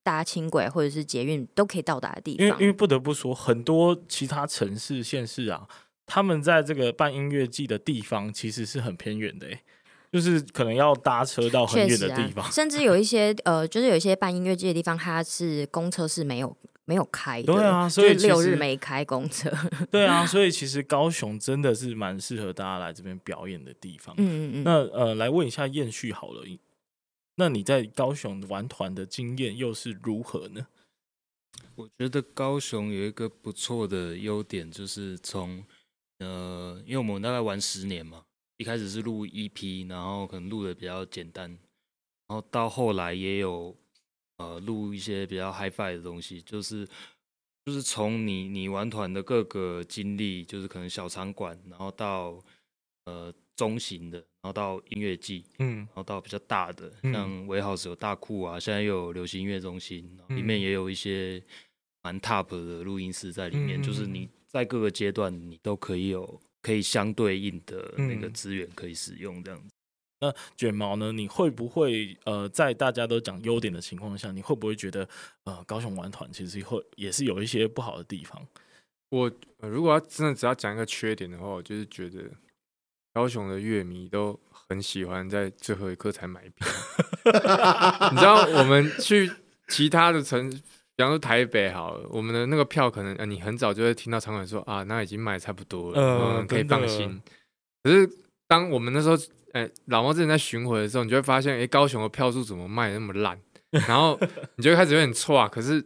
[0.03, 2.45] 搭轻轨或者是捷运都可以到达的地方。
[2.45, 5.67] 因为因为不得不说，很多其他城市县市啊，
[6.05, 9.47] 他们在这个办音乐季的地方其实是很偏远的，
[10.19, 16.55] 就是可能要搭车到很远的地方，啊， 甚至有一些呃，就是有一些办音乐季的地方，它是公车是没有
[16.85, 19.51] 没有开的，对啊，所以六日没开公车，
[19.91, 24.15] 对啊，所以其实高雄真的是蛮适合大家来这边表演的地方。
[24.17, 24.63] 嗯嗯嗯。
[24.63, 26.43] 那呃，来问一下燕旭好了，
[27.35, 30.65] 那你在高雄玩团的经验又是如何呢？
[31.75, 35.63] 我觉得高雄有一个不错的优点，就是从
[36.19, 38.23] 呃，因为我们大概玩十年嘛。
[38.57, 41.49] 一开始是录 EP，然后可能录的比较简单，
[42.27, 43.75] 然后到后来也有
[44.37, 46.87] 呃录一些比较 Hi-Fi 的东西，就是
[47.65, 52.43] 就是从你你玩团的各个经历，就是可能小场馆，然后到
[53.05, 61.43] 呃中型的，然后到音乐季，嗯，然后到比较大的，像 Warehouse 有大库啊，现在又有流行音乐中心，里面也有一些
[62.01, 66.41] 蛮 top 的录音室在里面，就是你在各个阶段你都可以有。
[66.67, 69.69] 可以相对应的那个资源可以使用这样子。
[70.19, 71.13] 嗯、那卷毛呢？
[71.13, 75.07] 你会不会呃，在大家都讲优点的情况下，你会不会觉得
[75.45, 78.45] 呃，高雄玩团其实会也是有一些不好的地方？
[79.11, 82.29] 我、呃、如果要真的只要讲一个缺点的话，我就是觉得
[83.13, 86.67] 高雄的乐迷都很喜欢在最后一刻才买票。
[88.11, 89.31] 你知道我们去
[89.69, 90.51] 其他的城。
[90.97, 97.21] 比方说台北好了，我们的那个票可能，呃，你很早就会听到场馆说啊，那已经卖差不多了，嗯，嗯，可以放心。
[97.83, 98.09] 可是
[98.47, 99.15] 当我们那时候，
[99.51, 103.39] 哎、欸，老猫之前在巡回的时候，你就会发现，哎、欸，高雄的票数怎么卖那么烂？
[103.87, 104.19] 然后
[104.55, 105.47] 你就会开始有点错。
[105.49, 105.85] 可是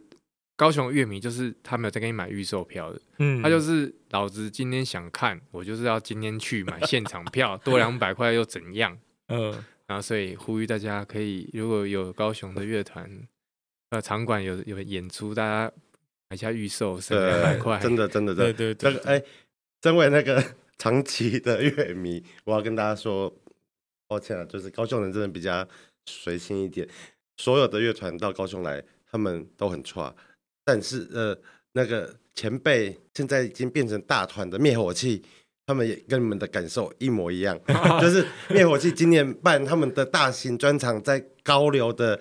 [0.56, 8.96] 高雄乐迷就是他没有在给你买预售票的，嗯，他就是老子今天想看，我就是要今天去买现场票，多两百块又怎样？
[9.28, 9.52] 嗯，
[9.86, 13.10] 然后所以呼吁大家可以，如果有高雄的乐团。
[13.92, 15.70] 呃，场馆有有演出，大家
[16.30, 18.52] 买下预售省两百块，真的真的 真的。
[18.54, 19.22] 对对对，这个哎，
[19.82, 20.42] 身为那个
[20.78, 23.30] 长期的乐迷，我要跟大家说，
[24.08, 25.68] 抱歉啊，就是高雄人真的比较
[26.06, 26.88] 随性一点。
[27.36, 30.14] 所有的乐团到高雄来，他们都很差，
[30.64, 31.38] 但是呃，
[31.72, 35.22] 那个前辈现在已经变成大团的灭火器，
[35.66, 37.60] 他们也跟你们的感受一模一样，
[38.00, 42.18] 就是灭火器今年办他们的大型专场在高流的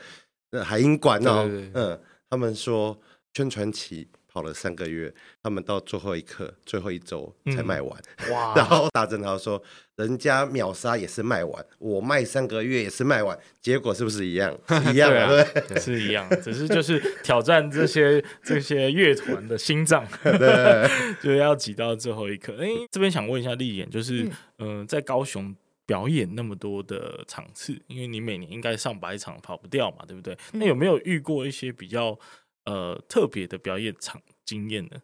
[0.63, 1.99] 海英馆哦，嗯，
[2.29, 2.99] 他们说
[3.33, 4.07] 宣传期。
[4.33, 8.01] 跑了三个月，他们到最后一刻、最后一周才卖完。
[8.19, 8.53] 嗯、哇！
[8.55, 9.61] 然后大正豪说
[9.97, 14.57] ：“人家秒杀也是卖完，我卖三个月也是卖完，结果是不是一样？
[14.93, 16.29] 一样啊，对，对，是一样。
[16.41, 20.89] 只是就是挑战这些这些乐团的心脏， 对，
[21.21, 22.55] 就要挤到最后一刻。
[22.57, 24.23] 哎，这边想问一下立言，就是
[24.59, 25.53] 嗯、呃，在高雄
[25.91, 30.37] 表演那么多的场次，因为你每年应该上百场跑不掉嘛，对不对？
[30.53, 32.17] 那有没有遇过一些比较？
[32.63, 35.01] 呃，特别的表演场经验呢？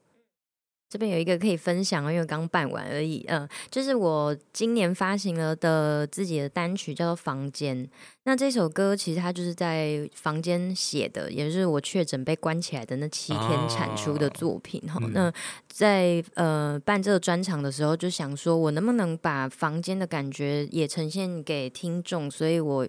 [0.90, 3.26] 这边有一个可以分享，因为刚办完而已。
[3.28, 7.86] 嗯、呃，就是我今年发行了的自己的单曲，叫做《房间》。
[8.28, 15.00] 那这首歌其实它就是在房间写的，也就是我确诊被关起来的那七天产出的作品哈。
[15.02, 15.34] 啊、那
[15.70, 22.86] 在呃办这个专场的时候，就想说我能不能把房间的感觉也呈现给听众，所以我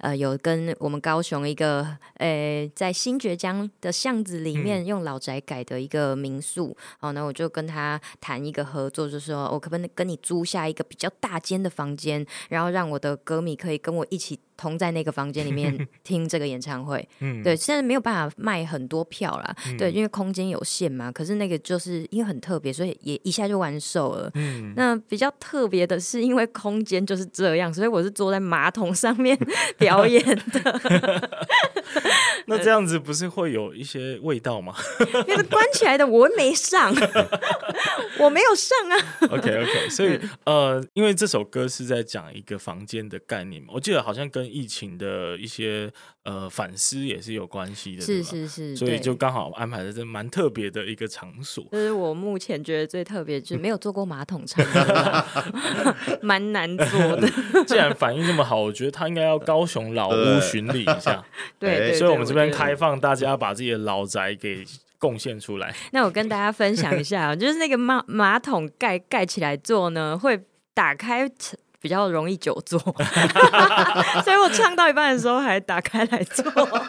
[0.00, 14.38] 呃有跟我们高雄一个呃在新崛江的巷子里面用老宅改的一个民宿，好、嗯，那我就跟他谈一个合作，就是说我可不可以跟你租下一个比较大间的房间，然后让我的歌迷可以跟我一起。
[14.62, 21.10] 同在那个房间里面 听这个演唱会，嗯，对，现在没有办法卖很多票啦，嗯、对，因为空间有限嘛。
[21.10, 24.30] 可是那个就是因为很特别，所以也一下就完售了。
[24.34, 29.36] 嗯， 那比较特别的是，因为空间就是这样，所以我是坐在马桶上面
[29.76, 31.30] 表演的。
[32.46, 34.74] 那这样子不是会有一些味道吗？
[35.50, 36.94] 关起来的，我没上，
[38.18, 38.96] 我没有上啊。
[39.30, 45.90] OK OK，所以呃，因为这首歌是在讲一个房间的概念嘛，我记得好像跟疫情的一些
[46.24, 51.64] 呃反思也是有关系的，是是是，所以就刚好安排在这蛮特别的一个场所。
[51.72, 55.24] 就是我目前觉得最特别，就是没有做过马桶唱歌，
[56.20, 57.28] 蛮难做的。
[57.66, 61.24] 既然反应这么好，我觉得他应该要高雄老屋巡礼一下。
[61.58, 64.64] 对，对，所以我们这边开放大家把自己的老宅给
[64.98, 65.74] 贡献出来。
[65.92, 70.40] 那我跟大家分享一下，就是那个马马桶盖盖起来做呢，会
[70.74, 71.30] 打开。
[71.82, 72.78] 比较容易久坐，
[74.22, 76.44] 所以我唱到一半的时候还打开来坐。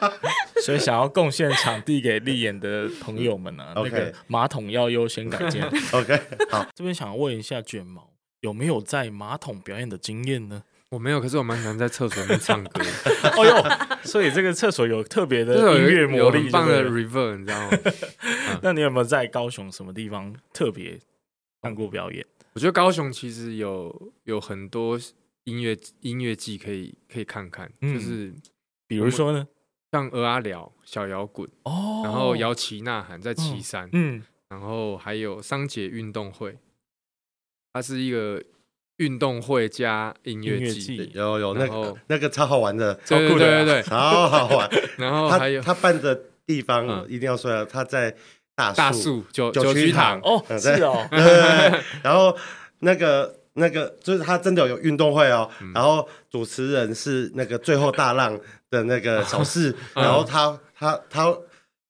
[0.64, 5.66] 所以想要贡献场地给立演的朋友们呢、啊，那个马桶要优先改建。
[5.92, 6.22] OK，
[6.52, 8.08] 好，这边想要问一下卷毛，
[8.42, 10.62] 有没有在马桶表演的经验呢？
[10.90, 12.82] 我没有，可是我蛮喜欢在厕所里面唱歌。
[13.36, 13.64] 哦呦，
[14.04, 17.78] 所以这个厕所有特别的音乐魔力，放的 reverb，你知道吗？
[18.62, 21.00] 那你有没有在高雄什么地方特别
[21.64, 22.24] 看过表演？
[22.54, 25.00] 我觉得高雄其实有有很多
[25.46, 28.32] 音乐音乐季可以可以看看，嗯、就是
[28.88, 29.48] 比如说呢，
[29.92, 36.58] 像鹅阿寮小摇滚哦，然后摇旗呐喊在旗山，嗯，然后还有桑杰运动会，
[37.74, 38.44] 它是一个
[38.98, 44.70] 运动会加音乐季，有有那个那个超好玩的，超酷的，对对对， 超好玩。
[44.98, 48.16] 然后还有他办的地方一定要说要他在。
[48.56, 50.20] 大树九九曲堂。
[50.22, 52.36] 哦，是哦， 对，然后
[52.80, 58.40] 那个那个就是他真的有运动会哦，然后主持人是那个最后大浪
[58.70, 61.36] 的那个小四， 然后他他他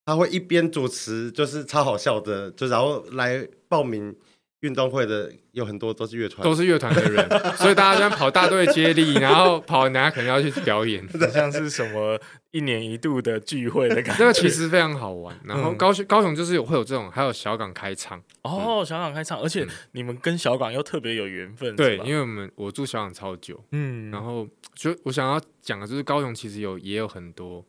[0.05, 4.15] 他会一边主持，就是超好笑的，就然后来报名。
[4.63, 12.17] 运动会的有很多都是乐团，都是乐团的人， 所以大家这样跑大队接力，然后跑，人家可能要去表演，像是什么
[12.51, 14.19] 一年一度的聚会的感觉。
[14.19, 15.37] 这个其实非常好玩。
[15.43, 21.75] 然后高雄，高雄就是有会有这种，还有小港开唱哦，小港开唱，而且你们跟小港又特别有缘分。
[21.75, 27.61] 对，因为我们我住小港超久，嗯，然后就我想要讲的就是高雄其实有也有很多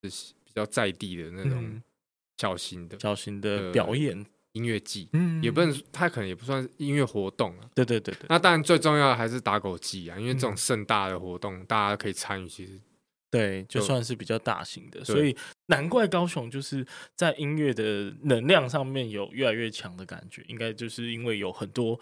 [0.00, 1.82] 就是比较在地的那种
[2.38, 4.24] 小型的小型的表演。
[4.56, 7.68] 音乐季，嗯，也不能，它可能也不算音乐活动啊。
[7.74, 8.26] 对对对对。
[8.30, 12.80] 那当然最重要的还是打狗祭啊，因为这种盛大的活动，大家可以参与，其实
[13.30, 15.36] 对，就算是比较大型的，所以
[15.66, 22.00] 难怪高雄就是在音乐的能量上面有越来越强的感觉，应该就是因为有很多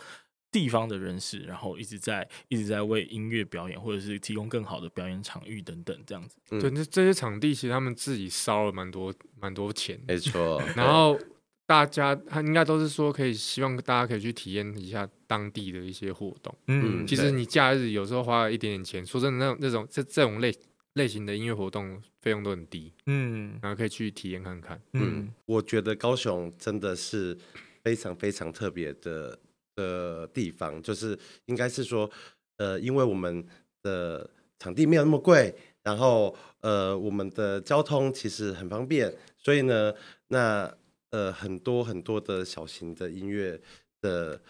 [0.52, 6.36] 地方的人士，然后一直在一直在为音乐表演，或者是提供更好的表演场域等等这样子。
[6.60, 11.18] 对，那这些场地其实他们自己烧了蛮多蛮多钱，没错，然后。
[11.66, 16.54] 大家他应该都是说可以，希望大家可以去体验一下当地的一些活动。
[16.66, 20.54] 嗯，其实你假日有时候花了一点点钱，说真的，那种那种这这种类
[20.94, 24.80] 类型的音乐活动费用都很低，嗯然后可以去体验看看。
[24.92, 27.36] 嗯我觉得高雄真的是
[27.82, 29.38] 非常非常特别的
[29.74, 32.10] 的地方，就是应该是说，
[32.58, 33.44] 呃，因为我们
[33.82, 39.92] 的场地没有那么贵，然后呃，我们的交通其实很方便，所以呢，
[40.28, 40.72] 那
[41.14, 43.60] 呃很多很多的小型的音乐
[44.00, 44.40] 的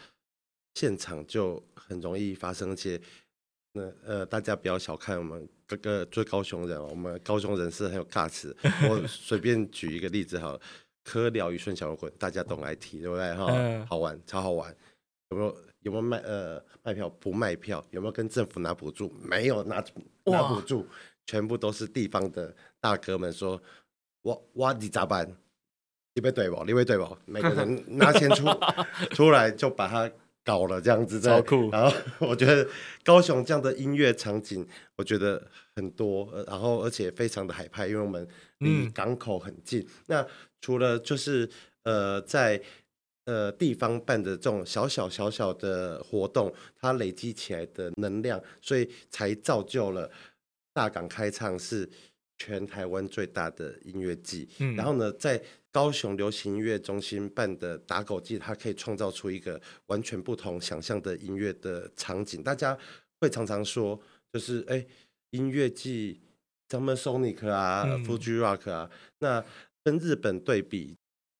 [0.75, 2.99] 现场就很容易发生，一些
[3.73, 8.55] 那呃大家不要小看我们各个最高雄人哦，我们高雄人是很有 guts。
[8.89, 10.61] 我 随便举一个例子好了，
[11.05, 13.47] 科聊与顺小摇滚，大家都爱提，对不对哈？
[13.51, 14.75] 嗯好玩，超好玩。
[15.31, 17.85] 有没有有没有卖呃卖票不卖票？
[17.91, 19.12] 有没有跟政府拿补助？
[19.23, 19.85] 没有拿
[20.25, 20.87] 拿补助，
[21.27, 23.61] 全部都是地方的大哥们说，
[24.23, 25.31] 我我你咋办？
[26.15, 26.65] 你会对不？
[26.65, 27.17] 你会对不？
[27.27, 28.47] 每个人拿钱出
[29.15, 30.11] 出来就把它
[30.45, 32.67] 搞了，这样子超酷然后我觉得
[33.03, 35.43] 高雄这样的音乐场景，我觉得
[35.75, 38.27] 很多，呃然后而且非常的海派，因为我们
[38.59, 39.81] 离港口很近。
[39.81, 40.27] 嗯、那
[40.61, 41.49] 除了就是
[41.83, 42.61] 呃在
[43.25, 50.09] 呃地方办的这种小小小小的活动，它累积起来的能量，所以才造就了
[50.73, 51.89] 大港开唱是
[52.39, 54.49] 全台湾最大的音乐季。
[54.59, 55.43] 嗯、然后呢，在
[55.75, 62.41] 高雄流行音乐中心办的打狗季，它可以创造出一个完全不同想象的音乐的场景。
[62.45, 62.79] 大家
[63.20, 64.01] 会常常说，
[64.33, 64.87] 就是哎，
[65.31, 66.20] 音乐季
[66.68, 69.45] ，Summer Sonic 啊、嗯、Fuji Rock 啊，那
[69.83, 70.97] 跟日本对比，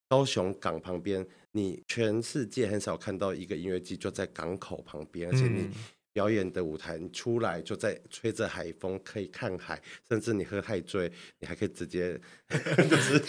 [0.09, 5.69] 高雄港旁边，你全世界很少看到一个音乐季就在港口旁边，而且你
[6.11, 11.09] 表演的舞台，你出来就在吹着海风，可以看海，甚至你喝太醉，
[11.39, 12.19] 你还可以直接
[12.89, 13.23] 就是。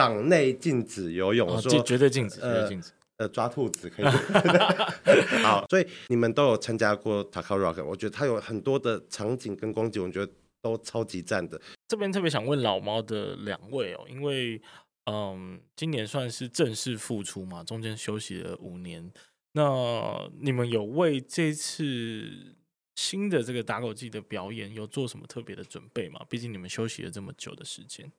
[0.00, 2.90] 港内禁止游泳，哦、说绝对禁止，绝对禁止。
[3.18, 4.06] 呃，抓兔子可以。
[5.44, 10.32] 好，所以你们都有参加过 Taka Rock，我觉得它有很多的场景跟光景，我觉得
[10.62, 11.60] 都超级赞的。
[11.86, 14.62] 这边特别想问老猫的两位哦，因为
[15.04, 19.12] 嗯，今年算是正式复出嘛，中间休息了五年，
[19.52, 22.56] 那你们有为这次
[22.94, 26.24] 新的这个打狗季的表演有做什么特别的准备吗？
[26.30, 28.10] 毕竟你们休息了这么久的时间。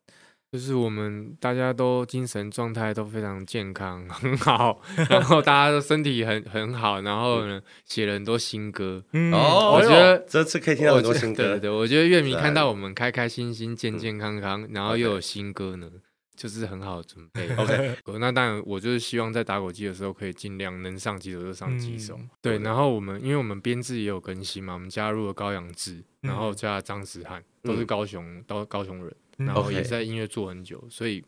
[0.51, 9.01] 就是我们大家都精神状态都非常健康， 很好，然后大家都身体很很好，然后呢写了很多新歌。
[9.13, 11.51] 嗯，哦，我觉得这次可以听到很多新歌。
[11.51, 15.89] 对对，我觉得乐迷看到我们开开心心、健健康康，然后又有新歌呢，
[16.35, 17.47] 就是很好的准备。
[17.55, 22.19] OK，那当然我就是希望在打火机的时候可以尽量能上几首就上几首。
[22.41, 29.15] 对，然后我们因为我们编制也有更新嘛，我们加入了高阳志，然后加张子涵，都是高雄高高雄人。
[29.45, 31.23] 然后也在音乐做很久所以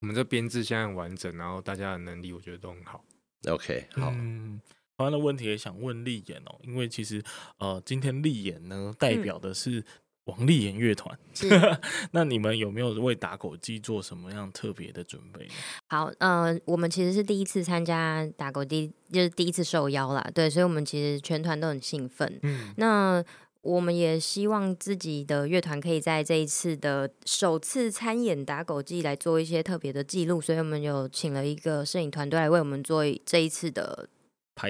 [0.00, 3.04] 我们这编制现在很完整，然后大家的能力我觉得都很好。
[3.48, 4.10] OK，好。
[4.14, 4.60] 嗯，
[4.96, 7.22] 同样的问题也想问立言哦，因为其实
[7.58, 9.84] 呃，今天立言呢代表的是
[10.24, 11.80] 王立言乐团，嗯、
[12.12, 15.48] 那你们有没有为打狗机做什么样特别的准备？
[15.88, 22.38] 好，呃，我们其实是第一次参加打狗机，就是第一次受邀啦，对，所以我们其实全团都很兴奋。
[22.42, 23.24] 嗯，那。
[23.62, 34.08] 我们也希望自己的乐团可以在这一次的首次参演打狗记来做一些特别的记录，所以我们有请了一个摄影团队来为我们做这一次的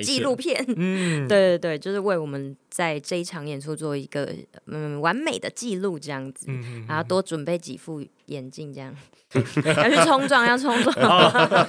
[0.02, 0.64] 纪录片。
[0.74, 4.34] 嗯，对对对，就是为我们在这一场演出做一个
[4.66, 6.46] 嗯完美的记录这样子，
[6.88, 8.96] 然后多准备几副眼镜这样，
[9.34, 11.68] 要去冲撞，要冲撞，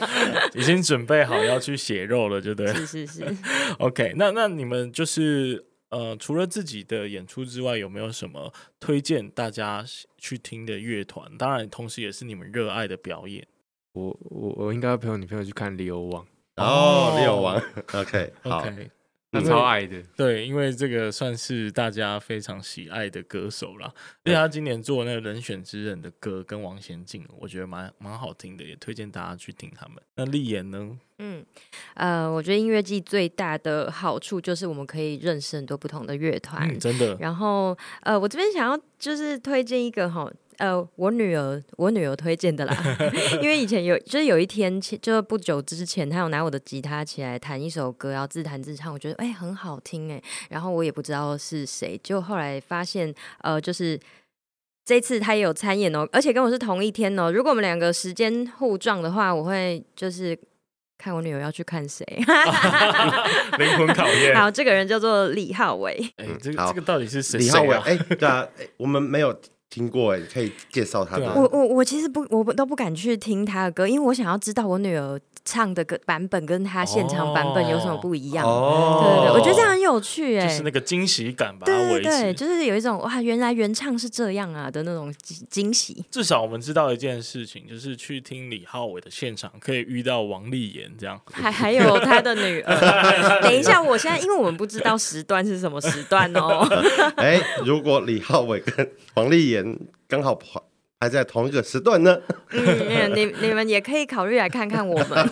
[0.55, 3.37] 已经准备好要去血肉了，就对， 是是是。
[3.77, 5.65] OK，那那你们就是。
[5.89, 9.83] 呃，除了自己的演出之外，有没有什么推荐大家
[10.17, 11.37] 去听的乐团？
[11.37, 13.47] 当然，同时也是你们热爱的表演。
[13.93, 16.25] 我我我应该要陪我女朋友去看李欧王
[16.57, 17.61] 哦，李欧王
[17.93, 18.63] ，OK，好。
[18.63, 18.89] Okay.
[19.31, 23.93] 他超爱的，对，因为这个算是大家非常喜爱的歌手啦。
[24.23, 29.97] 而且他今年做那个人选之人的歌，跟王贤静，我觉得蛮蛮好听的，也推荐大家去听他们。
[30.15, 30.97] 那立言呢？
[31.19, 31.45] 嗯，
[31.93, 37.15] 呃，我觉得音乐季最大的好处就是我们可以认识很多不同的乐团，嗯，真的。
[37.19, 40.31] 然后，呃，我这边想要就是推荐一个哈。
[40.59, 42.75] 呃，我女儿，我女儿推荐的啦，
[43.41, 53.97] 因为以前有，就是有一天，就不久之前，她有拿我的吉他起来弹一首歌，然后自弹自唱，我觉得哎、欸、很好听哎，然后我也不知道是谁，就后来发现，呃，就是
[54.83, 60.37] 这次她也有参演哦，而且跟我是同一天哦，如果我们两个时间互撞的话，我会就是
[60.97, 62.05] 看我女儿要去看谁
[63.57, 64.35] 灵魂考验。
[64.35, 67.37] 好，这个人叫做李浩伟，哎、欸，这个这个到底是谁？
[67.39, 68.45] 李浩伟，哎、欸，对啊，
[68.75, 69.33] 我们没有。
[69.69, 71.31] 听过哎，可以介绍他的。
[71.35, 78.45] 我我我其实不，我不都不敢去听他的歌，因为我想要知道我女儿唱的歌版本跟他现场版本有什么不一样。
[78.45, 86.03] 哦对对对，我觉得这样很有趣哎、就是那个惊喜感吧对对对，就是有一种哇，原来原唱是这样啊的那种惊惊喜。
[86.11, 91.19] 至少我们知道一件事情，就是去听李浩伟的现场，可以遇到王丽妍这样。
[91.31, 92.75] 还还有他的女儿。
[93.41, 96.67] 等一下，我现在因为我们不知道时段是什么时段哦。
[97.17, 99.58] 哎，如果李浩伟跟王丽妍
[100.07, 100.59] 刚好排
[100.99, 102.19] 排在同一个时段呢？
[102.51, 105.29] 嗯，你你们也可以考虑来看看我们。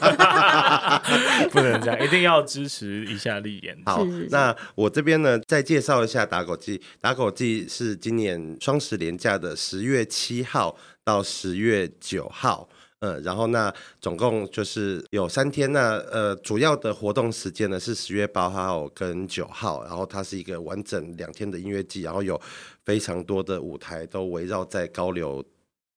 [1.52, 3.78] 不能这样，一定要支持一下丽言。
[3.86, 6.82] 好是是是，那我这边呢，再介绍一下打狗季。
[7.02, 12.70] 打狗季是今年双十连假的十月七号到十月九号。
[13.00, 15.72] 嗯，然后那总共就是有三天。
[15.72, 19.84] 那呃，主要的活动时间呢是十月八号跟九号。
[19.84, 22.40] 然后它是一个完整两天的音乐季，然后有
[22.86, 25.44] 非常多的舞台都围绕在高流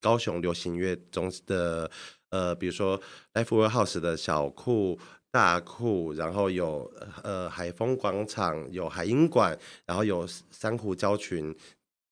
[0.00, 1.90] 高雄流行乐中的
[2.30, 3.00] 呃，比如说
[3.34, 4.98] Live Warehouse 的小库。
[5.32, 6.92] 大库，然后有
[7.22, 11.56] 呃海丰广场，有海音馆，然后有珊瑚礁群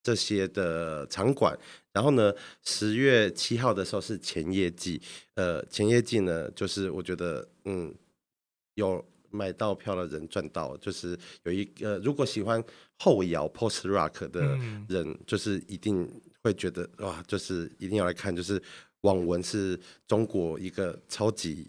[0.04, 1.58] 这些的场馆。
[1.98, 2.32] 然后呢，
[2.62, 5.02] 十月七号的时候是前业绩，
[5.34, 7.92] 呃，前业绩呢，就是我觉得嗯，
[8.74, 12.62] 有买到票的人赚到，就是有一个如果喜欢
[12.98, 14.40] 后摇 post rock 的
[14.88, 16.08] 人，嗯、就是一定
[16.40, 18.62] 会觉得哇，就是一定要来看，就是
[19.00, 19.76] 网文是
[20.06, 21.68] 中国一个超级。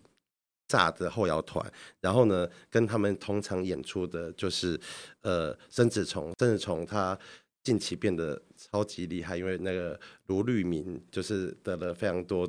[0.72, 1.66] 炸的后摇团，
[2.00, 4.80] 然后呢，跟他们同场演出的就是
[5.22, 7.18] 呃，曾子虫，曾子虫他
[7.64, 8.40] 近期变得
[8.72, 12.48] 超级厉害，因为那个卢律明就是得了非常多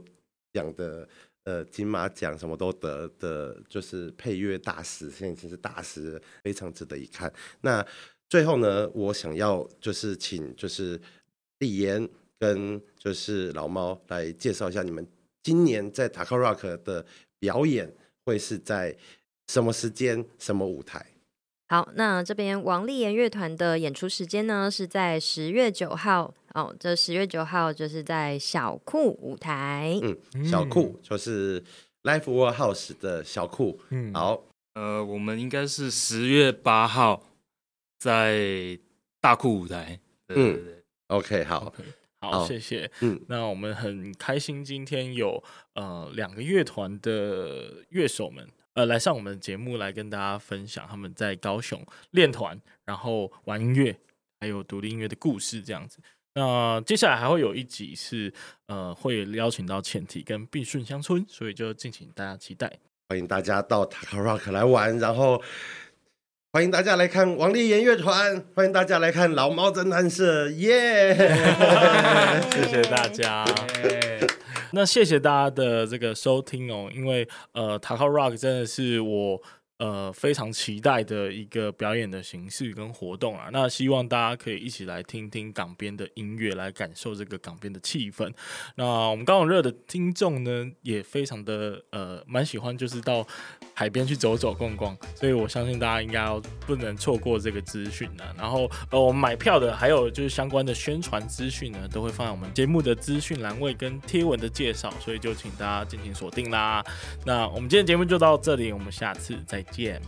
[0.53, 1.09] 奖的
[1.45, 7.33] 呃金马奖，什么都得的，就是配乐大师，现在已经是大师，非常值得一看。
[7.61, 7.87] 那
[8.29, 11.01] 最后呢，我想要就是请就是
[11.59, 12.09] 立言
[12.39, 15.07] 跟就是老猫来介绍一下你们
[15.43, 17.05] 今年在塔克 Rock 的
[17.39, 17.95] 表演。
[18.23, 18.97] 会是在
[19.49, 21.05] 什么时间、什么舞台？
[21.71, 26.75] 好，那这边王立言乐团的演出时间呢，是在十月九号哦。
[26.81, 29.97] 这十月九号就是在小库舞台。
[30.03, 31.62] 嗯，小库就是
[32.03, 33.81] Live Warehouse 的小库。
[33.91, 34.43] 嗯，好，
[34.75, 37.25] 呃，我们应该是十月八号
[38.01, 38.77] 在
[39.21, 40.01] 大库舞台。
[40.27, 41.73] 对对对嗯，OK，好。
[41.79, 41.85] Okay.
[42.21, 42.91] 好，好，谢谢。
[43.01, 45.41] 嗯，那我们很开心，今天有
[45.75, 48.45] 呃两个乐团的乐手们
[48.81, 53.95] 呃来上我们的节目，来跟大家分享他们在高雄练团，然后玩音乐，
[54.41, 55.99] 还有独立音乐的故事这样子。
[56.35, 58.33] 那接下来还会有一集是
[58.68, 62.78] 呃会邀请到前提跟碧顺乡村，所以就敬请大家期待。
[63.11, 65.43] 欢迎大家到塔克 Rock 来玩，然后。
[66.53, 72.43] 欢迎大家来看王立言乐团，欢迎大家来看老猫侦探社，耶、yeah!
[72.51, 73.45] 谢谢大家。
[74.73, 79.41] 那谢谢大家的这个收听哦，因为呃，塔克 Rock 真的是我。
[79.81, 88.31] 呃，非常期待的一个表演的形式跟活动啊，那希望大家可以一起来听听港边的音乐，来感受这个港边的气氛。
[88.76, 93.26] 那我们高雄热的听众呢，也非常的呃，蛮喜欢，就是到
[93.72, 96.28] 海边去走走逛逛，所以我相信大家应该
[96.66, 98.24] 不能错过这个资讯呢。
[98.37, 106.85] 然后呃，我们买票的还有就是相关的宣传资讯呢，都会放在我们节目的资讯栏位跟贴文的介绍，所以就请大家进行锁定啦。
[107.24, 109.64] 那我们今天节目就到这里，我们下次再。
[109.71, 110.01] 见。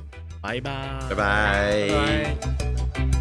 [0.43, 0.99] 拜拜。
[1.09, 3.12] 拜拜。